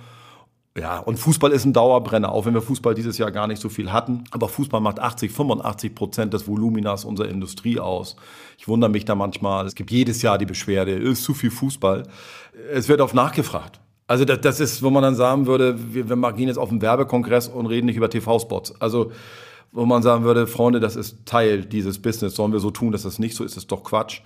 Ja, 0.78 0.98
und 0.98 1.18
Fußball 1.18 1.50
ist 1.50 1.64
ein 1.64 1.72
Dauerbrenner, 1.72 2.30
auch 2.30 2.46
wenn 2.46 2.54
wir 2.54 2.62
Fußball 2.62 2.94
dieses 2.94 3.18
Jahr 3.18 3.32
gar 3.32 3.48
nicht 3.48 3.60
so 3.60 3.68
viel 3.68 3.92
hatten. 3.92 4.24
Aber 4.30 4.48
Fußball 4.48 4.80
macht 4.80 5.00
80, 5.00 5.32
85 5.32 5.94
Prozent 5.94 6.32
des 6.32 6.46
Voluminas 6.46 7.04
unserer 7.04 7.28
Industrie 7.28 7.80
aus. 7.80 8.14
Ich 8.56 8.68
wundere 8.68 8.90
mich 8.90 9.04
da 9.04 9.16
manchmal. 9.16 9.66
Es 9.66 9.74
gibt 9.74 9.90
jedes 9.90 10.22
Jahr 10.22 10.38
die 10.38 10.46
Beschwerde, 10.46 10.92
ist 10.92 11.24
zu 11.24 11.34
viel 11.34 11.50
Fußball. 11.50 12.04
Es 12.72 12.88
wird 12.88 13.00
oft 13.00 13.14
nachgefragt. 13.14 13.80
Also 14.06 14.24
das, 14.24 14.40
das 14.40 14.60
ist, 14.60 14.82
wo 14.82 14.90
man 14.90 15.02
dann 15.02 15.16
sagen 15.16 15.46
würde, 15.46 15.76
wir, 15.92 16.08
wir 16.08 16.32
gehen 16.32 16.46
jetzt 16.46 16.58
auf 16.58 16.70
einen 16.70 16.82
Werbekongress 16.82 17.48
und 17.48 17.66
reden 17.66 17.86
nicht 17.86 17.96
über 17.96 18.08
TV-Spots. 18.08 18.80
Also 18.80 19.10
wo 19.72 19.86
man 19.86 20.02
sagen 20.02 20.24
würde, 20.24 20.46
Freunde, 20.46 20.80
das 20.80 20.96
ist 20.96 21.26
Teil 21.26 21.64
dieses 21.64 22.00
Business. 22.00 22.34
Sollen 22.34 22.52
wir 22.52 22.60
so 22.60 22.70
tun, 22.70 22.92
dass 22.92 23.02
das 23.02 23.18
nicht 23.18 23.36
so 23.36 23.44
ist? 23.44 23.56
Das 23.56 23.64
ist 23.64 23.72
doch 23.72 23.84
Quatsch. 23.84 24.20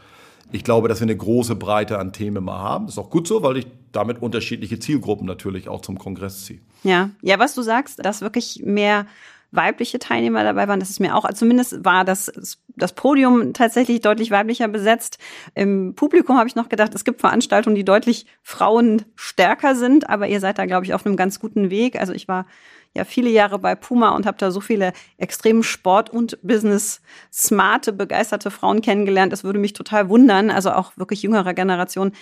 Ich 0.53 0.65
glaube, 0.65 0.89
dass 0.89 1.01
wir 1.01 1.07
eine 1.07 1.17
große 1.17 1.57
Breite 1.57 1.99
an 1.99 2.13
Themen 2.13 2.45
mal 2.45 2.59
haben. 2.59 2.87
Das 2.87 2.95
ist 2.95 2.99
auch 2.99 3.11
gut 3.11 3.27
so, 3.27 3.43
weil 3.43 3.59
ich 3.59 3.67
damit 3.95 4.21
unterschiedliche 4.23 4.79
Zielgruppen 4.79 5.27
natürlich 5.27 5.69
auch 5.69 5.81
zum 5.81 5.99
Kongress 5.99 6.45
ziehe. 6.45 6.61
Ja, 6.83 7.11
ja, 7.23 7.39
was 7.39 7.55
du 7.55 7.63
sagst, 7.63 8.05
dass 8.05 8.21
wirklich 8.21 8.63
mehr 8.65 9.07
weibliche 9.55 9.99
Teilnehmer 9.99 10.43
dabei 10.43 10.69
waren. 10.69 10.81
Das 10.81 10.91
ist 10.91 11.01
mir 11.01 11.15
auch, 11.15 11.25
also 11.25 11.39
zumindest 11.39 11.85
war 11.85 12.05
das, 12.05 12.33
das 12.77 12.93
Podium 12.93 13.53
tatsächlich 13.53 14.01
deutlich 14.01 14.31
weiblicher 14.31 14.69
besetzt. 14.69 15.19
Im 15.55 15.95
Publikum 15.95 16.37
habe 16.37 16.49
ich 16.49 16.57
noch 16.57 16.69
gedacht, 16.69 16.95
es 16.95 17.05
gibt 17.05 17.21
Veranstaltungen, 17.21 17.77
die 17.77 17.85
deutlich 17.85 18.27
frauenstärker 18.43 19.75
sind, 19.75 20.09
aber 20.11 20.29
ihr 20.29 20.41
seid 20.41 20.59
da, 20.59 20.67
glaube 20.67 20.87
ich, 20.87 20.95
auf 20.95 21.07
einem 21.07 21.17
ganz 21.17 21.41
guten 21.41 21.71
Weg. 21.71 21.99
Also 21.99 22.13
ich 22.13 22.29
war 22.29 22.47
ja 22.97 23.05
viele 23.05 23.31
Jahre 23.31 23.59
bei 23.59 23.75
Puma 23.75 24.11
und 24.11 24.27
habe 24.27 24.37
da 24.39 24.51
so 24.51 24.61
viele 24.61 24.93
extrem 25.19 25.63
Sport- 25.63 26.11
und 26.11 26.39
Business-smarte, 26.43 27.93
begeisterte 27.93 28.51
Frauen 28.51 28.81
kennengelernt. 28.81 29.33
Es 29.33 29.45
würde 29.45 29.59
mich 29.59 29.73
total 29.73 30.09
wundern, 30.09 30.51
also 30.51 30.71
auch 30.71 30.93
wirklich 30.97 31.23
jüngerer 31.23 31.55
Generation, 31.55 32.13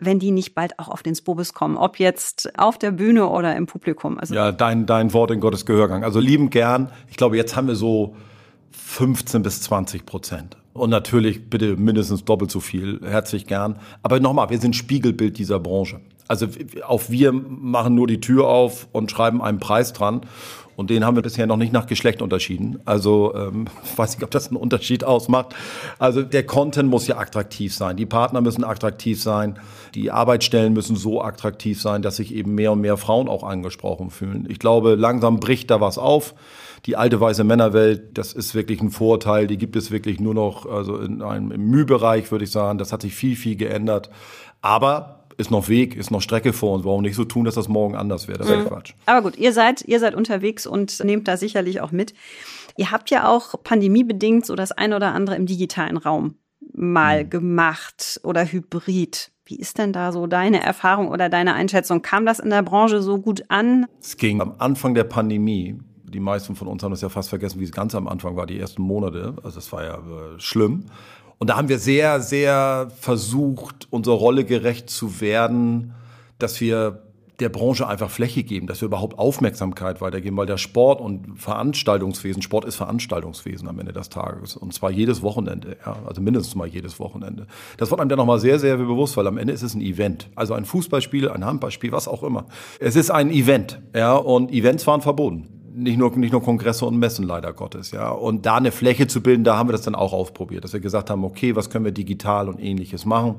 wenn 0.00 0.18
die 0.18 0.30
nicht 0.30 0.54
bald 0.54 0.78
auch 0.78 0.88
auf 0.88 1.02
den 1.02 1.14
Spobis 1.14 1.52
kommen, 1.52 1.76
ob 1.76 1.98
jetzt 1.98 2.58
auf 2.58 2.78
der 2.78 2.92
Bühne 2.92 3.28
oder 3.28 3.54
im 3.56 3.66
Publikum. 3.66 4.18
Also 4.18 4.34
ja, 4.34 4.52
dein, 4.52 4.86
dein 4.86 5.12
Wort 5.12 5.30
in 5.30 5.40
Gottes 5.40 5.66
Gehörgang. 5.66 6.04
Also 6.04 6.20
lieben 6.20 6.50
gern. 6.50 6.90
Ich 7.08 7.16
glaube, 7.16 7.36
jetzt 7.36 7.54
haben 7.54 7.68
wir 7.68 7.76
so 7.76 8.16
15 8.72 9.42
bis 9.42 9.62
20 9.62 10.06
Prozent. 10.06 10.56
Und 10.74 10.88
natürlich 10.88 11.50
bitte 11.50 11.76
mindestens 11.76 12.24
doppelt 12.24 12.50
so 12.50 12.60
viel. 12.60 13.00
Herzlich 13.04 13.46
gern. 13.46 13.78
Aber 14.02 14.20
nochmal, 14.20 14.48
wir 14.48 14.58
sind 14.58 14.74
Spiegelbild 14.74 15.36
dieser 15.36 15.60
Branche. 15.60 16.00
Also 16.28 16.46
auch 16.86 17.02
wir 17.08 17.32
machen 17.32 17.94
nur 17.94 18.06
die 18.06 18.20
Tür 18.20 18.48
auf 18.48 18.88
und 18.92 19.10
schreiben 19.10 19.42
einen 19.42 19.58
Preis 19.58 19.92
dran. 19.92 20.22
Und 20.74 20.90
den 20.90 21.04
haben 21.04 21.16
wir 21.16 21.22
bisher 21.22 21.46
noch 21.46 21.58
nicht 21.58 21.72
nach 21.72 21.86
Geschlecht 21.86 22.22
unterschieden. 22.22 22.80
Also 22.84 23.34
ähm, 23.34 23.66
weiß 23.96 24.16
nicht, 24.16 24.24
ob 24.24 24.30
das 24.30 24.48
einen 24.48 24.56
Unterschied 24.56 25.04
ausmacht. 25.04 25.54
Also 25.98 26.22
der 26.22 26.46
Content 26.46 26.88
muss 26.88 27.06
ja 27.06 27.18
attraktiv 27.18 27.74
sein. 27.74 27.96
Die 27.96 28.06
Partner 28.06 28.40
müssen 28.40 28.64
attraktiv 28.64 29.22
sein. 29.22 29.58
Die 29.94 30.10
Arbeitsstellen 30.10 30.72
müssen 30.72 30.96
so 30.96 31.22
attraktiv 31.22 31.80
sein, 31.80 32.02
dass 32.02 32.16
sich 32.16 32.34
eben 32.34 32.54
mehr 32.54 32.72
und 32.72 32.80
mehr 32.80 32.96
Frauen 32.96 33.28
auch 33.28 33.44
angesprochen 33.44 34.10
fühlen. 34.10 34.46
Ich 34.48 34.58
glaube, 34.58 34.94
langsam 34.94 35.40
bricht 35.40 35.70
da 35.70 35.80
was 35.80 35.98
auf. 35.98 36.34
Die 36.86 36.96
alte 36.96 37.20
weiße 37.20 37.44
Männerwelt, 37.44 38.18
das 38.18 38.32
ist 38.32 38.54
wirklich 38.54 38.80
ein 38.80 38.90
Vorteil. 38.90 39.46
Die 39.46 39.58
gibt 39.58 39.76
es 39.76 39.90
wirklich 39.90 40.18
nur 40.18 40.34
noch, 40.34 40.66
also 40.66 40.96
in 40.98 41.22
einem 41.22 41.52
im 41.52 41.70
Mühbereich 41.70 42.32
würde 42.32 42.44
ich 42.44 42.50
sagen. 42.50 42.78
Das 42.78 42.92
hat 42.92 43.02
sich 43.02 43.14
viel, 43.14 43.36
viel 43.36 43.56
geändert. 43.56 44.10
Aber 44.62 45.21
ist 45.36 45.50
noch 45.50 45.68
Weg, 45.68 45.96
ist 45.96 46.10
noch 46.10 46.20
Strecke 46.20 46.52
vor 46.52 46.74
uns. 46.74 46.84
Warum 46.84 47.02
nicht 47.02 47.16
so 47.16 47.24
tun, 47.24 47.44
dass 47.44 47.54
das 47.54 47.68
morgen 47.68 47.96
anders 47.96 48.28
wäre? 48.28 48.38
Das 48.38 48.48
ist 48.48 48.64
mhm. 48.64 48.68
Quatsch. 48.68 48.94
Aber 49.06 49.22
gut, 49.22 49.36
ihr 49.36 49.52
seid, 49.52 49.82
ihr 49.82 50.00
seid 50.00 50.14
unterwegs 50.14 50.66
und 50.66 51.02
nehmt 51.04 51.28
da 51.28 51.36
sicherlich 51.36 51.80
auch 51.80 51.92
mit. 51.92 52.14
Ihr 52.76 52.90
habt 52.90 53.10
ja 53.10 53.28
auch 53.28 53.62
pandemiebedingt 53.62 54.46
so 54.46 54.54
das 54.54 54.72
eine 54.72 54.96
oder 54.96 55.12
andere 55.12 55.36
im 55.36 55.46
digitalen 55.46 55.96
Raum 55.96 56.36
mal 56.72 57.24
mhm. 57.24 57.30
gemacht 57.30 58.20
oder 58.24 58.44
hybrid. 58.44 59.30
Wie 59.44 59.56
ist 59.56 59.78
denn 59.78 59.92
da 59.92 60.12
so 60.12 60.26
deine 60.26 60.62
Erfahrung 60.62 61.08
oder 61.08 61.28
deine 61.28 61.54
Einschätzung? 61.54 62.00
Kam 62.02 62.24
das 62.24 62.38
in 62.38 62.50
der 62.50 62.62
Branche 62.62 63.02
so 63.02 63.18
gut 63.18 63.44
an? 63.48 63.86
Es 64.00 64.16
ging 64.16 64.40
am 64.40 64.54
Anfang 64.58 64.94
der 64.94 65.04
Pandemie. 65.04 65.78
Die 66.04 66.20
meisten 66.20 66.54
von 66.54 66.68
uns 66.68 66.82
haben 66.82 66.90
das 66.90 67.00
ja 67.00 67.08
fast 67.08 67.30
vergessen, 67.30 67.58
wie 67.58 67.64
es 67.64 67.72
ganz 67.72 67.94
am 67.94 68.06
Anfang 68.06 68.36
war, 68.36 68.46
die 68.46 68.58
ersten 68.58 68.82
Monate. 68.82 69.34
Also 69.42 69.58
es 69.58 69.72
war 69.72 69.82
ja 69.84 69.94
äh, 69.96 70.38
schlimm. 70.38 70.84
Und 71.42 71.48
da 71.48 71.56
haben 71.56 71.68
wir 71.68 71.80
sehr, 71.80 72.20
sehr 72.20 72.92
versucht, 73.00 73.88
unserer 73.90 74.14
Rolle 74.14 74.44
gerecht 74.44 74.88
zu 74.88 75.20
werden, 75.20 75.92
dass 76.38 76.60
wir 76.60 77.02
der 77.40 77.48
Branche 77.48 77.88
einfach 77.88 78.12
Fläche 78.12 78.44
geben, 78.44 78.68
dass 78.68 78.80
wir 78.80 78.86
überhaupt 78.86 79.18
Aufmerksamkeit 79.18 80.00
weitergeben, 80.00 80.36
weil 80.36 80.46
der 80.46 80.56
Sport 80.56 81.00
und 81.00 81.40
Veranstaltungswesen, 81.40 82.42
Sport 82.42 82.64
ist 82.64 82.76
Veranstaltungswesen 82.76 83.66
am 83.66 83.80
Ende 83.80 83.92
des 83.92 84.08
Tages 84.08 84.56
und 84.56 84.72
zwar 84.72 84.92
jedes 84.92 85.20
Wochenende, 85.22 85.78
ja, 85.84 85.96
also 86.06 86.22
mindestens 86.22 86.54
mal 86.54 86.68
jedes 86.68 87.00
Wochenende. 87.00 87.48
Das 87.76 87.90
wird 87.90 88.00
einem 88.00 88.08
dann 88.08 88.18
nochmal 88.18 88.38
sehr, 88.38 88.60
sehr 88.60 88.76
bewusst, 88.76 89.16
weil 89.16 89.26
am 89.26 89.36
Ende 89.36 89.52
ist 89.52 89.62
es 89.62 89.74
ein 89.74 89.80
Event, 89.80 90.30
also 90.36 90.54
ein 90.54 90.64
Fußballspiel, 90.64 91.28
ein 91.28 91.44
Handballspiel, 91.44 91.90
was 91.90 92.06
auch 92.06 92.22
immer. 92.22 92.46
Es 92.78 92.94
ist 92.94 93.10
ein 93.10 93.32
Event, 93.32 93.82
ja, 93.96 94.14
und 94.14 94.52
Events 94.52 94.86
waren 94.86 95.00
verboten 95.00 95.61
nicht 95.74 95.98
nur, 95.98 96.16
nicht 96.16 96.32
nur 96.32 96.42
Kongresse 96.42 96.86
und 96.86 96.98
Messen, 96.98 97.26
leider 97.26 97.52
Gottes, 97.52 97.90
ja. 97.90 98.10
Und 98.10 98.46
da 98.46 98.56
eine 98.56 98.72
Fläche 98.72 99.06
zu 99.06 99.22
bilden, 99.22 99.44
da 99.44 99.56
haben 99.56 99.68
wir 99.68 99.72
das 99.72 99.82
dann 99.82 99.94
auch 99.94 100.12
ausprobiert, 100.12 100.64
dass 100.64 100.72
wir 100.72 100.80
gesagt 100.80 101.10
haben, 101.10 101.24
okay, 101.24 101.56
was 101.56 101.70
können 101.70 101.84
wir 101.84 101.92
digital 101.92 102.48
und 102.48 102.60
ähnliches 102.60 103.04
machen. 103.04 103.36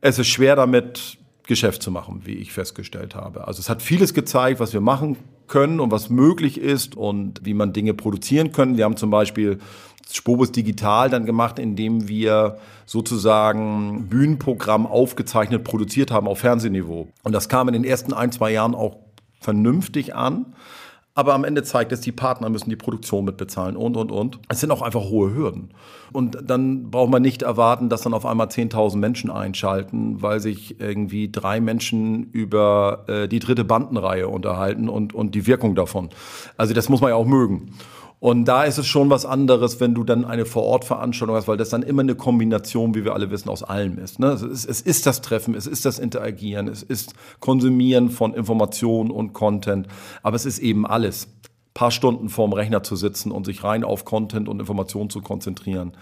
Es 0.00 0.18
ist 0.18 0.28
schwer 0.28 0.56
damit, 0.56 1.18
Geschäft 1.48 1.82
zu 1.82 1.90
machen, 1.90 2.22
wie 2.24 2.34
ich 2.34 2.52
festgestellt 2.52 3.14
habe. 3.14 3.48
Also 3.48 3.60
es 3.60 3.70
hat 3.70 3.80
vieles 3.80 4.12
gezeigt, 4.12 4.60
was 4.60 4.74
wir 4.74 4.82
machen 4.82 5.16
können 5.48 5.80
und 5.80 5.90
was 5.90 6.10
möglich 6.10 6.60
ist 6.60 6.94
und 6.94 7.40
wie 7.42 7.54
man 7.54 7.72
Dinge 7.72 7.94
produzieren 7.94 8.52
können. 8.52 8.76
Wir 8.76 8.84
haben 8.84 8.98
zum 8.98 9.10
Beispiel 9.10 9.58
Spobus 10.10 10.52
Digital 10.52 11.10
dann 11.10 11.24
gemacht, 11.26 11.58
indem 11.58 12.06
wir 12.06 12.58
sozusagen 12.86 14.08
Bühnenprogramm 14.08 14.86
aufgezeichnet, 14.86 15.64
produziert 15.64 16.10
haben 16.10 16.28
auf 16.28 16.40
Fernsehniveau. 16.40 17.08
Und 17.22 17.32
das 17.32 17.48
kam 17.48 17.68
in 17.68 17.74
den 17.74 17.84
ersten 17.84 18.12
ein, 18.12 18.30
zwei 18.30 18.52
Jahren 18.52 18.74
auch 18.74 18.96
vernünftig 19.40 20.14
an. 20.14 20.54
Aber 21.18 21.34
am 21.34 21.42
Ende 21.42 21.64
zeigt 21.64 21.90
es, 21.90 22.00
die 22.00 22.12
Partner 22.12 22.48
müssen 22.48 22.70
die 22.70 22.76
Produktion 22.76 23.24
mitbezahlen 23.24 23.76
und, 23.76 23.96
und, 23.96 24.12
und. 24.12 24.38
Es 24.48 24.60
sind 24.60 24.70
auch 24.70 24.82
einfach 24.82 25.00
hohe 25.00 25.34
Hürden. 25.34 25.70
Und 26.12 26.38
dann 26.46 26.92
braucht 26.92 27.10
man 27.10 27.22
nicht 27.22 27.42
erwarten, 27.42 27.88
dass 27.88 28.02
dann 28.02 28.14
auf 28.14 28.24
einmal 28.24 28.46
10.000 28.46 28.98
Menschen 28.98 29.28
einschalten, 29.28 30.22
weil 30.22 30.38
sich 30.38 30.80
irgendwie 30.80 31.28
drei 31.28 31.60
Menschen 31.60 32.30
über 32.30 33.02
äh, 33.08 33.26
die 33.26 33.40
dritte 33.40 33.64
Bandenreihe 33.64 34.28
unterhalten 34.28 34.88
und, 34.88 35.12
und 35.12 35.34
die 35.34 35.48
Wirkung 35.48 35.74
davon. 35.74 36.10
Also 36.56 36.72
das 36.72 36.88
muss 36.88 37.00
man 37.00 37.10
ja 37.10 37.16
auch 37.16 37.26
mögen. 37.26 37.72
Und 38.20 38.46
da 38.46 38.64
ist 38.64 38.78
es 38.78 38.86
schon 38.86 39.10
was 39.10 39.24
anderes, 39.24 39.78
wenn 39.78 39.94
du 39.94 40.02
dann 40.02 40.24
eine 40.24 40.44
Vorortveranstaltung 40.44 41.36
hast, 41.36 41.46
weil 41.46 41.56
das 41.56 41.68
dann 41.68 41.82
immer 41.82 42.02
eine 42.02 42.16
Kombination, 42.16 42.94
wie 42.94 43.04
wir 43.04 43.14
alle 43.14 43.30
wissen, 43.30 43.48
aus 43.48 43.62
allem 43.62 43.98
ist. 43.98 44.18
Ne? 44.18 44.28
Es, 44.28 44.42
ist 44.42 44.64
es 44.64 44.80
ist 44.80 45.06
das 45.06 45.20
Treffen, 45.22 45.54
es 45.54 45.68
ist 45.68 45.84
das 45.84 46.00
Interagieren, 46.00 46.66
es 46.66 46.82
ist 46.82 47.14
Konsumieren 47.38 48.10
von 48.10 48.34
Informationen 48.34 49.12
und 49.12 49.34
Content, 49.34 49.86
aber 50.22 50.34
es 50.34 50.46
ist 50.46 50.58
eben 50.58 50.84
alles 50.84 51.28
paar 51.78 51.92
Stunden 51.92 52.28
vorm 52.28 52.52
Rechner 52.52 52.82
zu 52.82 52.96
sitzen 52.96 53.30
und 53.30 53.46
sich 53.46 53.62
rein 53.62 53.84
auf 53.84 54.04
Content 54.04 54.48
und 54.48 54.58
Informationen 54.58 55.10
zu 55.10 55.20
konzentrieren, 55.20 55.92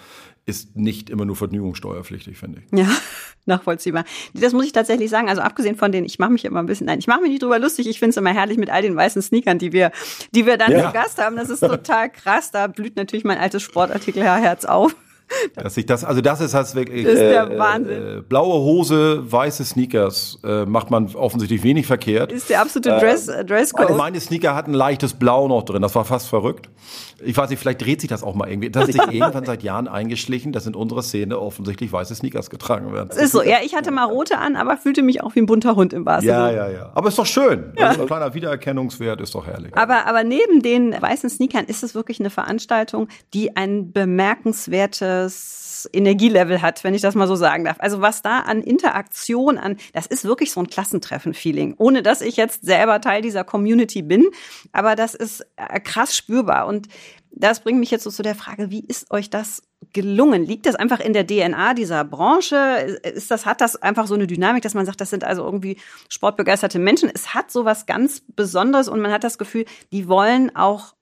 ist 0.47 0.77
nicht 0.77 1.11
immer 1.11 1.25
nur 1.25 1.35
vergnügungssteuerpflichtig, 1.35 2.39
finde 2.39 2.61
ich. 2.61 2.79
Ja, 2.79 2.89
nachvollziehbar. 3.47 4.05
Das 4.33 4.53
muss 4.53 4.65
ich 4.65 4.73
tatsächlich 4.73 5.11
sagen. 5.11 5.29
Also 5.29 5.43
abgesehen 5.43 5.77
von 5.77 5.91
denen, 5.91 6.07
ich 6.07 6.21
mache 6.21 6.31
mich 6.31 6.45
immer 6.45 6.61
ein 6.61 6.67
bisschen, 6.67 6.87
nein, 6.87 7.01
ich 7.01 7.09
mache 7.09 7.21
mich 7.21 7.31
nicht 7.31 7.43
drüber 7.43 7.59
lustig. 7.59 7.89
Ich 7.89 7.99
finde 7.99 8.11
es 8.11 8.17
immer 8.17 8.33
herrlich 8.33 8.57
mit 8.57 8.71
all 8.71 8.81
den 8.81 8.95
weißen 8.95 9.21
Sneakern, 9.21 9.59
die 9.59 9.73
wir, 9.73 9.91
die 10.31 10.47
wir 10.47 10.57
dann 10.57 10.71
ja. 10.71 10.87
zu 10.87 10.93
Gast 10.93 11.19
haben. 11.21 11.35
Das 11.35 11.51
ist 11.51 11.61
total 11.61 12.11
krass. 12.11 12.53
Da 12.53 12.69
blüht 12.69 12.97
natürlich 12.97 13.25
mein 13.25 13.39
altes 13.39 13.63
Sportartikelherz 13.63 14.65
auf. 14.65 14.95
Dass 15.55 15.77
ich 15.77 15.87
das, 15.87 16.05
also 16.05 16.21
das 16.21 16.41
ist 16.41 16.55
halt 16.55 16.75
wirklich. 16.75 17.05
Das 17.05 17.15
ist 17.15 17.21
der 17.21 17.51
äh, 17.51 17.59
Wahnsinn. 17.59 18.19
Äh, 18.19 18.23
blaue 18.23 18.61
Hose, 18.61 19.31
weiße 19.31 19.65
Sneakers 19.65 20.39
äh, 20.45 20.65
macht 20.65 20.91
man 20.91 21.15
offensichtlich 21.15 21.63
wenig 21.63 21.87
verkehrt. 21.87 22.33
Ist 22.33 22.51
der 22.51 22.61
absolute 22.61 22.91
Dress, 22.91 23.29
äh, 23.29 23.45
Dresscode. 23.45 23.97
Meine 23.97 24.21
Sneaker 24.21 24.55
hatten 24.55 24.73
ein 24.73 24.75
leichtes 24.75 25.15
Blau 25.15 25.49
noch 25.49 25.65
drin. 25.65 25.83
Das 25.83 25.95
war 25.95 26.05
fast 26.05 26.29
verrückt. 26.29 26.69
Ich 27.25 27.37
weiß 27.37 27.51
nicht, 27.51 27.59
vielleicht 27.59 27.83
dreht 27.83 28.01
sich 28.01 28.11
das 28.11 28.23
auch 28.23 28.35
mal 28.35 28.49
irgendwie. 28.49 28.71
Das 28.71 28.85
hat 28.85 28.93
sich 28.93 29.03
irgendwann 29.13 29.45
seit 29.45 29.63
Jahren 29.63 29.89
eingeschlichen, 29.89 30.53
dass 30.53 30.67
in 30.67 30.75
unserer 30.75 31.03
Szene 31.03 31.39
offensichtlich 31.39 31.93
weiße 31.93 32.15
Sneakers 32.15 32.51
getragen 32.51 32.93
werden. 32.93 33.09
Das 33.09 33.19
ist 33.19 33.33
so. 33.33 33.43
Ja, 33.43 33.59
ich 33.65 33.75
hatte 33.75 33.91
mal 33.91 34.05
rote 34.05 34.39
an, 34.39 34.57
aber 34.57 34.77
fühlte 34.77 35.03
mich 35.03 35.23
auch 35.23 35.35
wie 35.35 35.41
ein 35.41 35.47
bunter 35.47 35.77
Hund 35.77 35.93
im 35.93 36.05
wahrsten 36.07 36.29
Ja, 36.29 36.51
ja, 36.51 36.71
ja. 36.71 36.91
Aber 36.95 37.09
ist 37.09 37.19
doch 37.19 37.27
schön. 37.27 37.73
Ja. 37.77 37.89
Also 37.89 38.03
ein 38.03 38.07
kleiner 38.07 38.35
Wiedererkennungswert 38.35 39.21
ist 39.21 39.35
doch 39.35 39.47
herrlich. 39.47 39.77
Aber, 39.77 40.07
aber 40.07 40.25
neben 40.25 40.63
den 40.63 40.93
weißen 40.93 41.31
Sneakern 41.31 41.65
ist 41.65 41.83
es 41.83 41.95
wirklich 41.95 42.21
eine 42.21 42.31
Veranstaltung, 42.31 43.09
die 43.35 43.57
ein 43.57 43.93
bemerkenswertes 45.17 45.89
Energielevel 45.93 46.63
hat, 46.63 46.83
wenn 46.85 46.95
ich 46.95 47.03
das 47.03 47.15
mal 47.15 47.29
so 47.29 47.37
sagen 47.37 47.65
darf. 47.65 47.77
Also 47.79 48.01
was 48.01 48.23
da 48.23 48.41
an 48.41 48.63
Interaktion, 48.63 49.59
an, 49.59 49.77
das 49.93 50.07
ist 50.07 50.25
wirklich 50.25 50.51
so 50.51 50.61
ein 50.61 50.69
Klassentreffen-Feeling, 50.69 51.75
ohne 51.79 52.03
dass 52.03 52.23
ich 52.23 52.37
jetzt 52.37 52.65
selber 52.65 53.01
Teil 53.01 53.23
dieser 53.23 53.45
Community 53.45 54.03
bin. 54.03 54.27
Aber 54.73 54.97
das 54.97 55.15
ist 55.15 55.47
äh, 55.57 55.81
krass 55.81 56.17
spürbar. 56.17 56.67
Und 56.67 56.89
das 57.31 57.61
bringt 57.61 57.79
mich 57.79 57.91
jetzt 57.91 58.05
so 58.05 58.11
zu 58.11 58.23
der 58.23 58.35
Frage, 58.35 58.71
wie 58.71 58.85
ist 58.85 59.11
euch 59.11 59.31
das 59.31 59.63
gelungen? 59.93 60.45
Liegt 60.45 60.67
das 60.67 60.75
einfach 60.75 61.01
in 61.01 61.13
der 61.13 61.27
DNA 61.27 61.75
dieser 61.75 62.03
Branche? 62.03 62.99
Ist 63.03 63.31
das, 63.31 63.47
hat 63.47 63.61
das 63.61 63.77
einfach 63.77 64.07
so 64.07 64.15
eine 64.15 64.27
Dynamik, 64.27 64.63
dass 64.63 64.75
man 64.75 64.87
sagt, 64.87 65.01
das 65.01 65.11
sind 65.11 65.23
also 65.23 65.45
irgendwie 65.45 65.79
sportbegeisterte 66.09 66.79
Menschen? 66.79 67.11
Es 67.15 67.35
hat 67.35 67.51
so 67.51 67.65
was 67.65 67.87
ganz 67.87 68.23
Besonderes 68.35 68.89
und 68.89 69.01
man 69.01 69.13
hat 69.13 69.23
das 69.23 69.39
Gefühl, 69.39 69.67
die 69.93 70.09
wollen 70.09 70.57
auch 70.57 70.96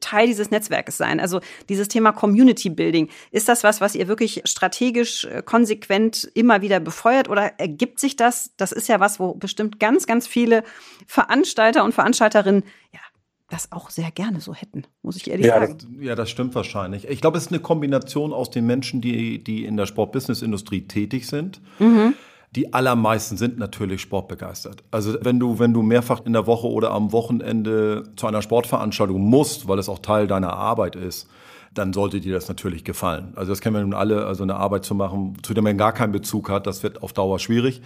Teil 0.00 0.26
dieses 0.26 0.50
Netzwerkes 0.50 0.96
sein. 0.96 1.20
Also 1.20 1.40
dieses 1.68 1.88
Thema 1.88 2.12
Community 2.12 2.70
Building. 2.70 3.08
Ist 3.30 3.48
das 3.48 3.64
was, 3.64 3.80
was 3.80 3.94
ihr 3.94 4.08
wirklich 4.08 4.42
strategisch 4.44 5.24
äh, 5.24 5.42
konsequent 5.42 6.30
immer 6.34 6.62
wieder 6.62 6.80
befeuert 6.80 7.28
oder 7.28 7.58
ergibt 7.58 7.98
sich 7.98 8.16
das? 8.16 8.52
Das 8.56 8.72
ist 8.72 8.88
ja 8.88 9.00
was, 9.00 9.20
wo 9.20 9.34
bestimmt 9.34 9.80
ganz, 9.80 10.06
ganz 10.06 10.26
viele 10.26 10.64
Veranstalter 11.06 11.84
und 11.84 11.92
Veranstalterinnen 11.92 12.62
ja, 12.92 13.00
das 13.48 13.72
auch 13.72 13.90
sehr 13.90 14.10
gerne 14.10 14.40
so 14.40 14.54
hätten, 14.54 14.84
muss 15.02 15.16
ich 15.16 15.30
ehrlich 15.30 15.46
ja, 15.46 15.60
sagen. 15.60 15.78
Das, 15.78 15.88
ja, 16.00 16.14
das 16.14 16.30
stimmt 16.30 16.54
wahrscheinlich. 16.54 17.08
Ich 17.08 17.20
glaube, 17.20 17.38
es 17.38 17.44
ist 17.44 17.52
eine 17.52 17.60
Kombination 17.60 18.32
aus 18.32 18.50
den 18.50 18.66
Menschen, 18.66 19.00
die, 19.00 19.42
die 19.42 19.64
in 19.64 19.76
der 19.76 19.86
Sport-Business-Industrie 19.86 20.82
tätig 20.82 21.26
sind. 21.26 21.60
Mhm 21.78 22.14
die 22.52 22.72
allermeisten 22.72 23.36
sind 23.36 23.58
natürlich 23.58 24.00
sportbegeistert. 24.00 24.82
Also 24.90 25.16
wenn 25.20 25.38
du, 25.38 25.58
wenn 25.58 25.74
du 25.74 25.82
mehrfach 25.82 26.24
in 26.24 26.32
der 26.32 26.46
Woche 26.46 26.68
oder 26.68 26.90
am 26.92 27.12
Wochenende 27.12 28.04
zu 28.16 28.26
einer 28.26 28.42
Sportveranstaltung 28.42 29.20
musst, 29.20 29.68
weil 29.68 29.78
es 29.78 29.88
auch 29.88 29.98
Teil 29.98 30.26
deiner 30.26 30.52
Arbeit 30.54 30.96
ist, 30.96 31.28
dann 31.74 31.92
sollte 31.92 32.20
dir 32.20 32.32
das 32.32 32.48
natürlich 32.48 32.84
gefallen. 32.84 33.32
Also 33.36 33.52
das 33.52 33.60
kennen 33.60 33.76
wir 33.76 33.82
nun 33.82 33.92
alle, 33.92 34.24
also 34.24 34.42
eine 34.42 34.56
Arbeit 34.56 34.84
zu 34.84 34.94
machen, 34.94 35.36
zu 35.42 35.52
der 35.52 35.62
man 35.62 35.76
gar 35.76 35.92
keinen 35.92 36.12
Bezug 36.12 36.48
hat, 36.48 36.66
das 36.66 36.82
wird 36.82 37.02
auf 37.02 37.12
Dauer 37.12 37.38
schwierig. 37.38 37.82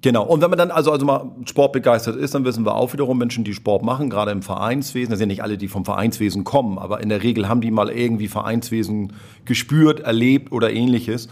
Genau. 0.00 0.24
Und 0.24 0.40
wenn 0.42 0.50
man 0.50 0.58
dann 0.58 0.70
also, 0.70 0.92
also 0.92 1.04
mal 1.04 1.30
sportbegeistert 1.44 2.16
ist, 2.16 2.34
dann 2.34 2.44
wissen 2.44 2.64
wir 2.64 2.74
auch 2.74 2.92
wiederum 2.92 3.18
Menschen, 3.18 3.44
die 3.44 3.54
Sport 3.54 3.82
machen, 3.82 4.10
gerade 4.10 4.30
im 4.30 4.42
Vereinswesen. 4.42 5.10
Das 5.10 5.18
sind 5.18 5.28
ja 5.28 5.34
nicht 5.34 5.42
alle, 5.42 5.58
die 5.58 5.68
vom 5.68 5.84
Vereinswesen 5.84 6.44
kommen, 6.44 6.78
aber 6.78 7.00
in 7.00 7.08
der 7.08 7.22
Regel 7.22 7.48
haben 7.48 7.60
die 7.60 7.70
mal 7.70 7.90
irgendwie 7.90 8.28
Vereinswesen 8.28 9.12
gespürt, 9.44 10.00
erlebt 10.00 10.52
oder 10.52 10.72
ähnliches 10.72 11.28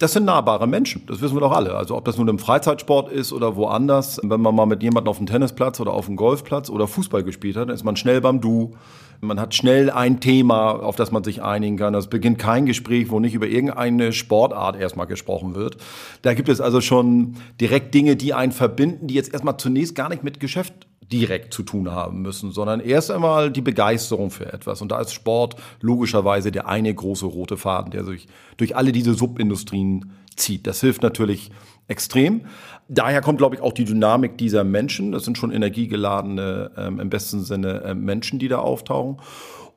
das 0.00 0.14
sind 0.14 0.24
nahbare 0.24 0.66
Menschen, 0.66 1.02
das 1.06 1.20
wissen 1.20 1.36
wir 1.36 1.40
doch 1.40 1.52
alle. 1.52 1.74
Also 1.74 1.94
ob 1.94 2.06
das 2.06 2.16
nun 2.16 2.26
im 2.26 2.38
Freizeitsport 2.38 3.12
ist 3.12 3.34
oder 3.34 3.54
woanders, 3.54 4.18
wenn 4.22 4.40
man 4.40 4.54
mal 4.54 4.64
mit 4.64 4.82
jemandem 4.82 5.10
auf 5.10 5.18
dem 5.18 5.26
Tennisplatz 5.26 5.78
oder 5.78 5.92
auf 5.92 6.06
dem 6.06 6.16
Golfplatz 6.16 6.70
oder 6.70 6.88
Fußball 6.88 7.22
gespielt 7.22 7.56
hat, 7.56 7.68
dann 7.68 7.74
ist 7.74 7.84
man 7.84 7.96
schnell 7.96 8.22
beim 8.22 8.40
Du. 8.40 8.72
Man 9.20 9.38
hat 9.38 9.54
schnell 9.54 9.90
ein 9.90 10.18
Thema, 10.20 10.70
auf 10.70 10.96
das 10.96 11.12
man 11.12 11.22
sich 11.22 11.42
einigen 11.42 11.76
kann. 11.76 11.94
Es 11.94 12.06
beginnt 12.06 12.38
kein 12.38 12.64
Gespräch, 12.64 13.10
wo 13.10 13.20
nicht 13.20 13.34
über 13.34 13.46
irgendeine 13.46 14.14
Sportart 14.14 14.80
erstmal 14.80 15.06
gesprochen 15.06 15.54
wird. 15.54 15.76
Da 16.22 16.32
gibt 16.32 16.48
es 16.48 16.62
also 16.62 16.80
schon 16.80 17.34
direkt 17.60 17.92
Dinge, 17.92 18.16
die 18.16 18.32
einen 18.32 18.52
verbinden, 18.52 19.06
die 19.06 19.14
jetzt 19.14 19.34
erstmal 19.34 19.58
zunächst 19.58 19.94
gar 19.94 20.08
nicht 20.08 20.24
mit 20.24 20.40
Geschäft 20.40 20.86
direkt 21.12 21.52
zu 21.52 21.62
tun 21.62 21.90
haben 21.90 22.22
müssen, 22.22 22.52
sondern 22.52 22.80
erst 22.80 23.10
einmal 23.10 23.50
die 23.50 23.60
Begeisterung 23.60 24.30
für 24.30 24.52
etwas. 24.52 24.80
Und 24.80 24.92
da 24.92 25.00
ist 25.00 25.12
Sport 25.12 25.56
logischerweise 25.80 26.52
der 26.52 26.68
eine 26.68 26.94
große 26.94 27.26
rote 27.26 27.56
Faden, 27.56 27.90
der 27.90 28.04
sich 28.04 28.28
durch 28.56 28.76
alle 28.76 28.92
diese 28.92 29.14
Subindustrien 29.14 30.12
zieht. 30.36 30.66
Das 30.66 30.80
hilft 30.80 31.02
natürlich 31.02 31.50
extrem. 31.88 32.42
Daher 32.88 33.20
kommt, 33.20 33.38
glaube 33.38 33.56
ich, 33.56 33.60
auch 33.60 33.72
die 33.72 33.84
Dynamik 33.84 34.38
dieser 34.38 34.64
Menschen. 34.64 35.12
Das 35.12 35.24
sind 35.24 35.36
schon 35.38 35.52
energiegeladene, 35.52 36.70
ähm, 36.76 37.00
im 37.00 37.10
besten 37.10 37.42
Sinne 37.42 37.82
äh, 37.82 37.94
Menschen, 37.94 38.38
die 38.38 38.48
da 38.48 38.58
auftauchen. 38.58 39.18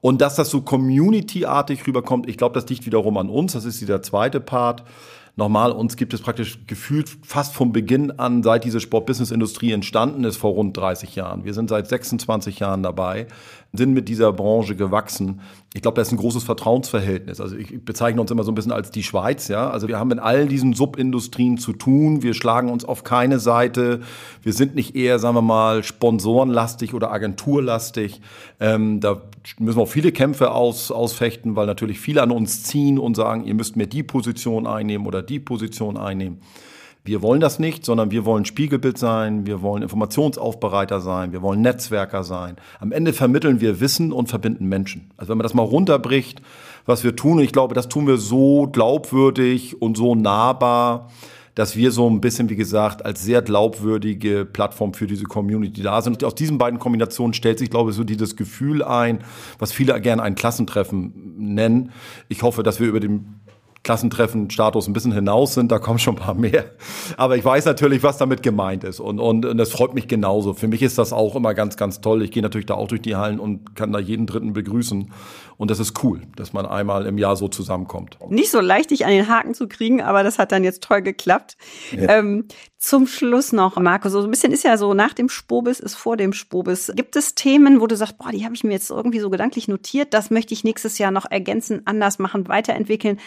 Und 0.01 0.21
dass 0.21 0.35
das 0.35 0.49
so 0.49 0.61
community-artig 0.61 1.87
rüberkommt, 1.87 2.27
ich 2.27 2.37
glaube, 2.37 2.59
das 2.59 2.69
liegt 2.69 2.85
wiederum 2.85 3.17
an 3.17 3.29
uns. 3.29 3.53
Das 3.53 3.65
ist 3.65 3.79
dieser 3.81 4.01
zweite 4.01 4.39
Part. 4.39 4.83
Nochmal, 5.35 5.71
uns 5.71 5.95
gibt 5.95 6.13
es 6.13 6.21
praktisch 6.21 6.59
gefühlt 6.67 7.09
fast 7.23 7.55
vom 7.55 7.71
Beginn 7.71 8.11
an, 8.19 8.43
seit 8.43 8.65
diese 8.65 8.79
Sport-Business-Industrie 8.79 9.71
entstanden 9.71 10.23
ist, 10.25 10.37
vor 10.37 10.51
rund 10.51 10.77
30 10.77 11.15
Jahren. 11.15 11.43
Wir 11.43 11.55
sind 11.55 11.69
seit 11.69 11.87
26 11.87 12.59
Jahren 12.59 12.83
dabei, 12.83 13.25
sind 13.75 13.93
mit 13.93 14.07
dieser 14.07 14.31
Branche 14.31 14.75
gewachsen. 14.75 15.41
Ich 15.73 15.81
glaube, 15.81 15.95
da 15.95 16.03
ist 16.03 16.11
ein 16.11 16.17
großes 16.17 16.43
Vertrauensverhältnis. 16.43 17.41
Also 17.41 17.55
ich 17.55 17.83
bezeichne 17.83 18.21
uns 18.21 18.29
immer 18.29 18.43
so 18.43 18.51
ein 18.51 18.55
bisschen 18.55 18.71
als 18.71 18.91
die 18.91 19.01
Schweiz, 19.01 19.47
ja. 19.47 19.71
Also 19.71 19.87
wir 19.87 19.97
haben 19.97 20.11
in 20.11 20.19
all 20.19 20.47
diesen 20.47 20.73
Subindustrien 20.73 21.57
zu 21.57 21.73
tun. 21.73 22.21
Wir 22.21 22.35
schlagen 22.35 22.69
uns 22.69 22.85
auf 22.85 23.03
keine 23.03 23.39
Seite. 23.39 24.01
Wir 24.43 24.53
sind 24.53 24.75
nicht 24.75 24.95
eher, 24.95 25.17
sagen 25.17 25.35
wir 25.35 25.41
mal, 25.41 25.83
sponsorenlastig 25.83 26.93
oder 26.93 27.11
agenturlastig. 27.11 28.21
Ähm, 28.59 28.99
da 28.99 29.23
müssen 29.57 29.79
wir 29.79 29.83
auch 29.83 29.87
viele 29.87 30.11
Kämpfe 30.11 30.51
aus, 30.51 30.91
ausfechten, 30.91 31.55
weil 31.55 31.65
natürlich 31.65 31.99
viele 31.99 32.21
an 32.21 32.29
uns 32.29 32.61
ziehen 32.61 32.99
und 32.99 33.15
sagen, 33.15 33.43
ihr 33.43 33.55
müsst 33.55 33.75
mir 33.75 33.87
die 33.87 34.03
Position 34.03 34.67
einnehmen 34.67 35.07
oder 35.07 35.23
die 35.23 35.39
Position 35.39 35.97
einnehmen. 35.97 36.41
Wir 37.05 37.21
wollen 37.21 37.41
das 37.41 37.59
nicht, 37.59 37.83
sondern 37.83 38.11
wir 38.11 38.23
wollen 38.23 38.45
Spiegelbild 38.45 38.97
sein, 38.97 39.45
wir 39.45 39.61
wollen 39.61 39.83
Informationsaufbereiter 39.83 41.01
sein, 41.01 41.33
wir 41.33 41.41
wollen 41.41 41.59
Netzwerker 41.59 42.23
sein. 42.23 42.55
Am 42.79 42.93
Ende 42.93 43.11
vermitteln 43.11 43.59
wir 43.59 43.81
Wissen 43.81 44.13
und 44.13 44.27
verbinden 44.27 44.69
Menschen. 44.69 45.11
Also 45.17 45.31
wenn 45.31 45.37
man 45.37 45.43
das 45.43 45.53
mal 45.53 45.63
runterbricht, 45.63 46.41
was 46.85 47.03
wir 47.03 47.17
tun, 47.17 47.39
ich 47.39 47.51
glaube, 47.51 47.75
das 47.75 47.89
tun 47.89 48.07
wir 48.07 48.15
so 48.15 48.69
glaubwürdig 48.71 49.81
und 49.81 49.97
so 49.97 50.15
nahbar, 50.15 51.09
dass 51.55 51.75
wir 51.75 51.91
so 51.91 52.09
ein 52.09 52.21
bisschen, 52.21 52.49
wie 52.49 52.55
gesagt, 52.55 53.05
als 53.05 53.21
sehr 53.21 53.41
glaubwürdige 53.41 54.45
Plattform 54.45 54.93
für 54.93 55.05
diese 55.05 55.25
Community 55.25 55.83
da 55.83 56.01
sind. 56.01 56.13
Und 56.13 56.23
aus 56.23 56.35
diesen 56.35 56.57
beiden 56.57 56.79
Kombinationen 56.79 57.33
stellt 57.33 57.59
sich, 57.59 57.69
glaube 57.69 57.91
ich, 57.91 57.97
so 57.97 58.05
dieses 58.05 58.37
Gefühl 58.37 58.81
ein, 58.81 59.19
was 59.59 59.73
viele 59.73 59.99
gerne 59.99 60.23
ein 60.23 60.35
Klassentreffen 60.35 61.35
nennen. 61.37 61.91
Ich 62.29 62.43
hoffe, 62.43 62.63
dass 62.63 62.79
wir 62.79 62.87
über 62.87 63.01
den 63.01 63.41
Klassentreffen-Status 63.83 64.87
ein 64.87 64.93
bisschen 64.93 65.11
hinaus 65.11 65.53
sind, 65.53 65.71
da 65.71 65.77
kommen 65.77 65.99
schon 65.99 66.15
ein 66.15 66.21
paar 66.21 66.35
mehr. 66.35 66.65
Aber 67.17 67.35
ich 67.35 67.43
weiß 67.43 67.65
natürlich, 67.65 68.01
was 68.01 68.17
damit 68.17 68.41
gemeint 68.41 68.85
ist 68.85 69.01
und, 69.01 69.19
und, 69.19 69.45
und 69.45 69.57
das 69.57 69.71
freut 69.71 69.93
mich 69.93 70.07
genauso. 70.07 70.53
Für 70.53 70.69
mich 70.69 70.81
ist 70.81 70.97
das 70.97 71.11
auch 71.11 71.35
immer 71.35 71.53
ganz, 71.53 71.75
ganz 71.75 71.99
toll. 71.99 72.23
Ich 72.23 72.31
gehe 72.31 72.41
natürlich 72.41 72.65
da 72.65 72.75
auch 72.75 72.87
durch 72.87 73.01
die 73.01 73.17
Hallen 73.17 73.39
und 73.39 73.75
kann 73.75 73.91
da 73.91 73.99
jeden 73.99 74.25
Dritten 74.25 74.53
begrüßen. 74.53 75.11
Und 75.57 75.71
das 75.71 75.79
ist 75.79 76.03
cool, 76.03 76.21
dass 76.35 76.53
man 76.53 76.65
einmal 76.65 77.05
im 77.05 77.17
Jahr 77.17 77.35
so 77.35 77.47
zusammenkommt. 77.47 78.17
Nicht 78.29 78.51
so 78.51 78.59
leicht, 78.59 78.91
dich 78.91 79.05
an 79.05 79.11
den 79.11 79.27
Haken 79.27 79.53
zu 79.53 79.67
kriegen, 79.67 80.01
aber 80.01 80.23
das 80.23 80.39
hat 80.39 80.51
dann 80.51 80.63
jetzt 80.63 80.83
toll 80.83 81.01
geklappt. 81.01 81.57
Ja. 81.91 82.17
Ähm, 82.17 82.47
zum 82.79 83.07
Schluss 83.07 83.53
noch, 83.53 83.77
Marco, 83.77 84.09
so 84.09 84.21
ein 84.21 84.29
bisschen 84.29 84.51
ist 84.51 84.63
ja 84.63 84.77
so, 84.77 84.93
nach 84.93 85.13
dem 85.13 85.29
Spobis 85.29 85.79
ist 85.79 85.95
vor 85.95 86.17
dem 86.17 86.33
Spobis. 86.33 86.91
Gibt 86.95 87.15
es 87.15 87.35
Themen, 87.35 87.79
wo 87.79 87.87
du 87.87 87.95
sagst, 87.95 88.17
boah, 88.17 88.31
die 88.31 88.43
habe 88.43 88.55
ich 88.55 88.63
mir 88.63 88.73
jetzt 88.73 88.89
irgendwie 88.89 89.19
so 89.19 89.29
gedanklich 89.29 89.67
notiert, 89.67 90.13
das 90.13 90.31
möchte 90.31 90.53
ich 90.53 90.63
nächstes 90.63 90.97
Jahr 90.97 91.11
noch 91.11 91.29
ergänzen, 91.29 91.83
anders 91.85 92.19
machen, 92.19 92.47
weiterentwickeln? 92.47 93.19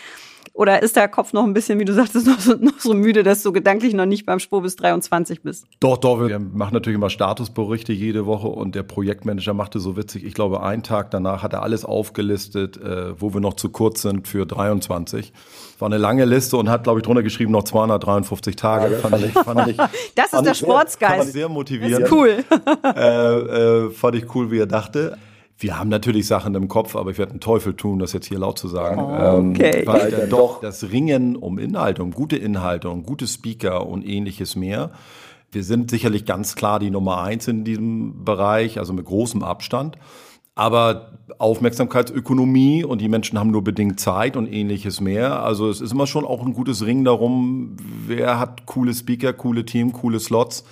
Oder 0.57 0.83
ist 0.83 0.97
der 0.97 1.07
Kopf 1.09 1.35
noch 1.35 1.45
ein 1.45 1.53
bisschen, 1.53 1.79
wie 1.79 1.85
du 1.85 1.93
sagtest, 1.93 2.27
noch 2.27 2.41
so, 2.41 2.55
noch 2.55 2.79
so 2.79 2.95
müde, 2.95 3.23
dass 3.23 3.43
du 3.43 3.53
gedanklich 3.53 3.93
noch 3.93 4.07
nicht 4.07 4.25
beim 4.25 4.39
Spur 4.39 4.63
bis 4.63 4.77
23 4.77 5.43
bist? 5.43 5.67
Doch, 5.81 5.99
doch. 5.99 6.27
Wir 6.27 6.39
machen 6.39 6.73
natürlich 6.73 6.97
immer 6.97 7.11
Statusberichte 7.11 7.93
jede 7.93 8.25
Woche 8.25 8.49
und 8.49 8.75
der 8.75 8.83
Projektmanager 8.83 9.53
machte 9.53 9.81
so 9.81 9.99
witzig. 9.99 10.25
Ich 10.25 10.33
glaube, 10.33 10.63
einen 10.63 10.83
Tag 10.83 11.11
danach 11.11 11.43
hat 11.43 11.53
er 11.53 11.63
alles 11.63 11.85
aufgelistet, 12.17 12.79
äh, 12.79 13.21
wo 13.21 13.35
wir 13.35 13.41
noch 13.41 13.55
zu 13.55 13.69
kurz 13.69 14.03
sind 14.03 14.27
für 14.27 14.47
23. 14.47 15.33
War 15.79 15.87
eine 15.87 15.99
lange 15.99 16.25
Liste 16.25 16.57
und 16.57 16.71
hat, 16.71 16.85
glaube 16.85 17.01
ich, 17.01 17.05
drunter 17.05 17.23
geschrieben, 17.23 17.53
noch 17.53 17.65
253 17.65 18.57
Tage. 18.57 18.95
Ja, 18.95 18.99
fand 18.99 19.23
ich, 19.23 19.33
fand 19.33 19.69
ich, 19.69 19.77
das 20.15 20.33
ist 20.33 20.45
der 20.45 20.55
Sportsgeist. 20.55 21.17
Fand 21.17 21.27
ich 21.27 21.33
sehr 21.33 21.49
motivierend. 21.51 22.03
Das 22.03 22.11
ist 22.11 22.13
cool. 22.13 22.45
äh, 22.85 23.87
äh, 23.87 23.91
fand 23.91 24.17
ich 24.17 24.35
cool, 24.35 24.51
wie 24.51 24.59
er 24.59 24.67
dachte. 24.67 25.19
Wir 25.59 25.79
haben 25.79 25.89
natürlich 25.89 26.27
Sachen 26.27 26.55
im 26.55 26.69
Kopf, 26.69 26.97
aber 26.97 27.11
ich 27.11 27.19
werde 27.19 27.33
einen 27.33 27.41
Teufel 27.41 27.75
tun, 27.75 27.99
das 27.99 28.13
jetzt 28.13 28.27
hier 28.27 28.39
laut 28.39 28.59
zu 28.59 28.69
sagen. 28.69 29.01
Oh, 29.01 29.51
okay. 29.51 29.81
Ähm, 29.81 29.87
weil 29.87 30.11
dann 30.11 30.31
doch 30.31 30.61
das 30.61 30.91
Ringen 30.91 31.37
um 31.37 31.59
Inhalte, 31.59 32.03
um 32.03 32.13
gute 32.13 32.37
Inhalte, 32.37 32.89
um 32.89 33.05
gute 33.05 33.27
Speaker 33.27 33.87
und 33.87 34.07
ähnliches 34.07 34.57
mehr. 34.57 34.91
Wir 35.53 35.65
sind 35.65 35.91
sicherlich 35.91 36.25
ganz 36.25 36.57
klar 36.57 36.79
die 36.79 36.91
Nummer 36.91 37.23
eins 37.23 37.49
in 37.49 37.65
diesem 37.65 38.25
Bereich, 38.25 38.79
also 38.79 38.93
mit 38.93 39.07
großem 39.07 39.43
Abstand. 39.43 39.97
Aber 40.57 41.13
Aufmerksamkeitsökonomie 41.39 42.83
und 42.83 43.01
die 43.01 43.09
Menschen 43.09 43.39
haben 43.39 43.53
nur 43.53 43.63
bedingt 43.63 44.01
Zeit 44.01 44.37
und 44.37 44.53
ähnliches 44.53 45.01
mehr. 45.01 45.43
Also 45.43 45.69
es 45.69 45.81
ist 45.81 45.93
immer 45.93 46.09
schon 46.09 46.25
auch 46.25 46.45
ein 46.45 46.55
gutes 46.55 46.85
Ring 46.85 47.05
darum, 47.05 47.77
wer 48.07 48.41
hat 48.41 48.67
coole 48.67 48.95
Speaker, 48.95 49.33
coole 49.33 49.65
Team, 49.65 49.93
coole 49.93 50.19
Slots 50.19 50.65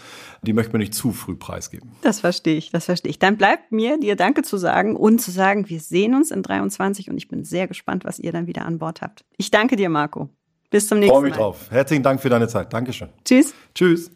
die 0.44 0.52
möchte 0.52 0.72
man 0.72 0.80
nicht 0.80 0.94
zu 0.94 1.12
früh 1.12 1.34
preisgeben. 1.34 1.90
Das 2.02 2.20
verstehe 2.20 2.56
ich, 2.56 2.70
das 2.70 2.84
verstehe 2.84 3.10
ich. 3.10 3.18
Dann 3.18 3.36
bleibt 3.36 3.72
mir, 3.72 3.98
dir 3.98 4.16
Danke 4.16 4.42
zu 4.42 4.56
sagen 4.56 4.96
und 4.96 5.20
zu 5.20 5.30
sagen, 5.30 5.68
wir 5.68 5.80
sehen 5.80 6.14
uns 6.14 6.30
in 6.30 6.42
23 6.42 7.10
und 7.10 7.16
ich 7.16 7.28
bin 7.28 7.44
sehr 7.44 7.66
gespannt, 7.66 8.04
was 8.04 8.18
ihr 8.18 8.32
dann 8.32 8.46
wieder 8.46 8.64
an 8.64 8.78
Bord 8.78 9.00
habt. 9.02 9.24
Ich 9.36 9.50
danke 9.50 9.76
dir, 9.76 9.88
Marco. 9.88 10.28
Bis 10.70 10.88
zum 10.88 10.98
nächsten 10.98 11.14
Mal. 11.14 11.20
Freue 11.20 11.30
mich 11.30 11.38
drauf. 11.38 11.70
Herzlichen 11.70 12.02
Dank 12.02 12.20
für 12.20 12.28
deine 12.28 12.48
Zeit. 12.48 12.72
Dankeschön. 12.72 13.08
Tschüss. 13.24 13.54
Tschüss. 13.74 14.10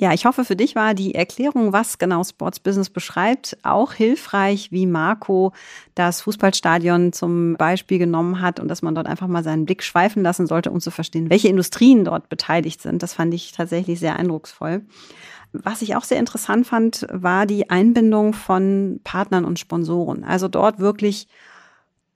Ja, 0.00 0.14
ich 0.14 0.24
hoffe, 0.24 0.46
für 0.46 0.56
dich 0.56 0.74
war 0.76 0.94
die 0.94 1.14
Erklärung, 1.14 1.74
was 1.74 1.98
genau 1.98 2.24
Sports 2.24 2.58
Business 2.58 2.88
beschreibt, 2.88 3.58
auch 3.62 3.92
hilfreich, 3.92 4.72
wie 4.72 4.86
Marco 4.86 5.52
das 5.94 6.22
Fußballstadion 6.22 7.12
zum 7.12 7.54
Beispiel 7.58 7.98
genommen 7.98 8.40
hat 8.40 8.60
und 8.60 8.68
dass 8.68 8.80
man 8.80 8.94
dort 8.94 9.06
einfach 9.06 9.26
mal 9.26 9.44
seinen 9.44 9.66
Blick 9.66 9.82
schweifen 9.82 10.22
lassen 10.22 10.46
sollte, 10.46 10.70
um 10.70 10.80
zu 10.80 10.90
verstehen, 10.90 11.28
welche 11.28 11.48
Industrien 11.48 12.06
dort 12.06 12.30
beteiligt 12.30 12.80
sind. 12.80 13.02
Das 13.02 13.12
fand 13.12 13.34
ich 13.34 13.52
tatsächlich 13.52 14.00
sehr 14.00 14.16
eindrucksvoll. 14.16 14.86
Was 15.52 15.82
ich 15.82 15.94
auch 15.96 16.04
sehr 16.04 16.18
interessant 16.18 16.66
fand, 16.66 17.06
war 17.12 17.44
die 17.44 17.68
Einbindung 17.68 18.32
von 18.32 19.00
Partnern 19.04 19.44
und 19.44 19.58
Sponsoren. 19.58 20.24
Also 20.24 20.48
dort 20.48 20.78
wirklich 20.78 21.28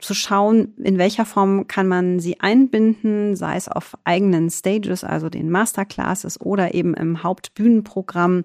zu 0.04 0.14
schauen, 0.14 0.74
in 0.76 0.98
welcher 0.98 1.24
Form 1.24 1.66
kann 1.66 1.88
man 1.88 2.20
sie 2.20 2.38
einbinden, 2.40 3.34
sei 3.36 3.56
es 3.56 3.68
auf 3.68 3.96
eigenen 4.04 4.50
Stages, 4.50 5.02
also 5.02 5.30
den 5.30 5.50
Masterclasses 5.50 6.40
oder 6.40 6.74
eben 6.74 6.94
im 6.94 7.22
Hauptbühnenprogramm, 7.22 8.44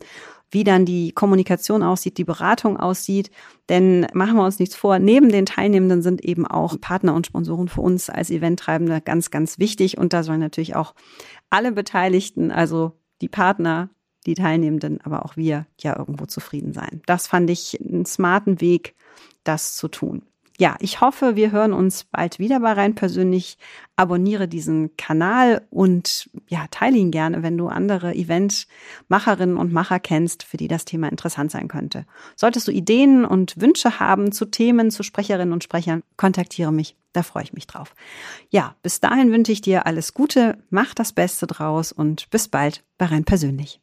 wie 0.51 0.63
dann 0.63 0.85
die 0.85 1.11
Kommunikation 1.11 1.83
aussieht, 1.83 2.17
die 2.17 2.23
Beratung 2.23 2.77
aussieht. 2.77 3.29
Denn 3.67 4.07
machen 4.13 4.37
wir 4.37 4.45
uns 4.45 4.59
nichts 4.59 4.75
vor, 4.75 4.97
neben 4.97 5.29
den 5.29 5.45
Teilnehmenden 5.45 6.01
sind 6.01 6.23
eben 6.23 6.47
auch 6.47 6.79
Partner 6.79 7.13
und 7.13 7.27
Sponsoren 7.27 7.67
für 7.67 7.81
uns 7.81 8.09
als 8.09 8.31
Eventtreibende 8.31 9.01
ganz, 9.01 9.29
ganz 9.29 9.59
wichtig. 9.59 9.97
Und 9.97 10.13
da 10.13 10.23
sollen 10.23 10.39
natürlich 10.39 10.75
auch 10.75 10.95
alle 11.49 11.71
Beteiligten, 11.71 12.51
also 12.51 12.93
die 13.21 13.29
Partner, 13.29 13.89
die 14.25 14.33
Teilnehmenden, 14.33 15.01
aber 15.01 15.25
auch 15.25 15.35
wir 15.37 15.67
ja 15.79 15.97
irgendwo 15.97 16.25
zufrieden 16.25 16.73
sein. 16.73 17.01
Das 17.05 17.27
fand 17.27 17.49
ich 17.49 17.79
einen 17.79 18.05
smarten 18.05 18.61
Weg, 18.61 18.95
das 19.43 19.75
zu 19.75 19.87
tun 19.87 20.23
ja, 20.59 20.75
ich 20.81 20.99
hoffe, 20.99 21.37
wir 21.37 21.51
hören 21.51 21.71
uns 21.71 22.03
bald 22.03 22.37
wieder 22.37 22.59
bei 22.59 22.73
rein 22.73 22.93
persönlich. 22.93 23.57
Abonniere 23.95 24.49
diesen 24.49 24.95
Kanal 24.97 25.65
und 25.69 26.29
ja, 26.49 26.65
teile 26.69 26.97
ihn 26.97 27.11
gerne, 27.11 27.43
wenn 27.43 27.57
du 27.57 27.67
andere 27.67 28.13
Eventmacherinnen 28.13 29.55
und 29.55 29.71
Macher 29.71 29.99
kennst, 29.99 30.43
für 30.43 30.57
die 30.57 30.67
das 30.67 30.83
Thema 30.83 31.07
interessant 31.07 31.51
sein 31.51 31.69
könnte. 31.69 32.05
Solltest 32.35 32.67
du 32.67 32.71
Ideen 32.73 33.23
und 33.23 33.59
Wünsche 33.61 34.01
haben 34.01 34.33
zu 34.33 34.45
Themen, 34.45 34.91
zu 34.91 35.01
Sprecherinnen 35.01 35.53
und 35.53 35.63
Sprechern, 35.63 36.03
kontaktiere 36.17 36.73
mich. 36.73 36.97
Da 37.13 37.23
freue 37.23 37.43
ich 37.43 37.53
mich 37.53 37.65
drauf. 37.65 37.95
Ja, 38.49 38.75
bis 38.83 38.99
dahin 38.99 39.31
wünsche 39.31 39.53
ich 39.53 39.61
dir 39.61 39.85
alles 39.85 40.13
Gute, 40.13 40.57
mach 40.69 40.93
das 40.93 41.13
Beste 41.13 41.47
draus 41.47 41.93
und 41.93 42.29
bis 42.31 42.49
bald 42.49 42.83
bei 42.97 43.05
rein 43.05 43.23
persönlich. 43.23 43.79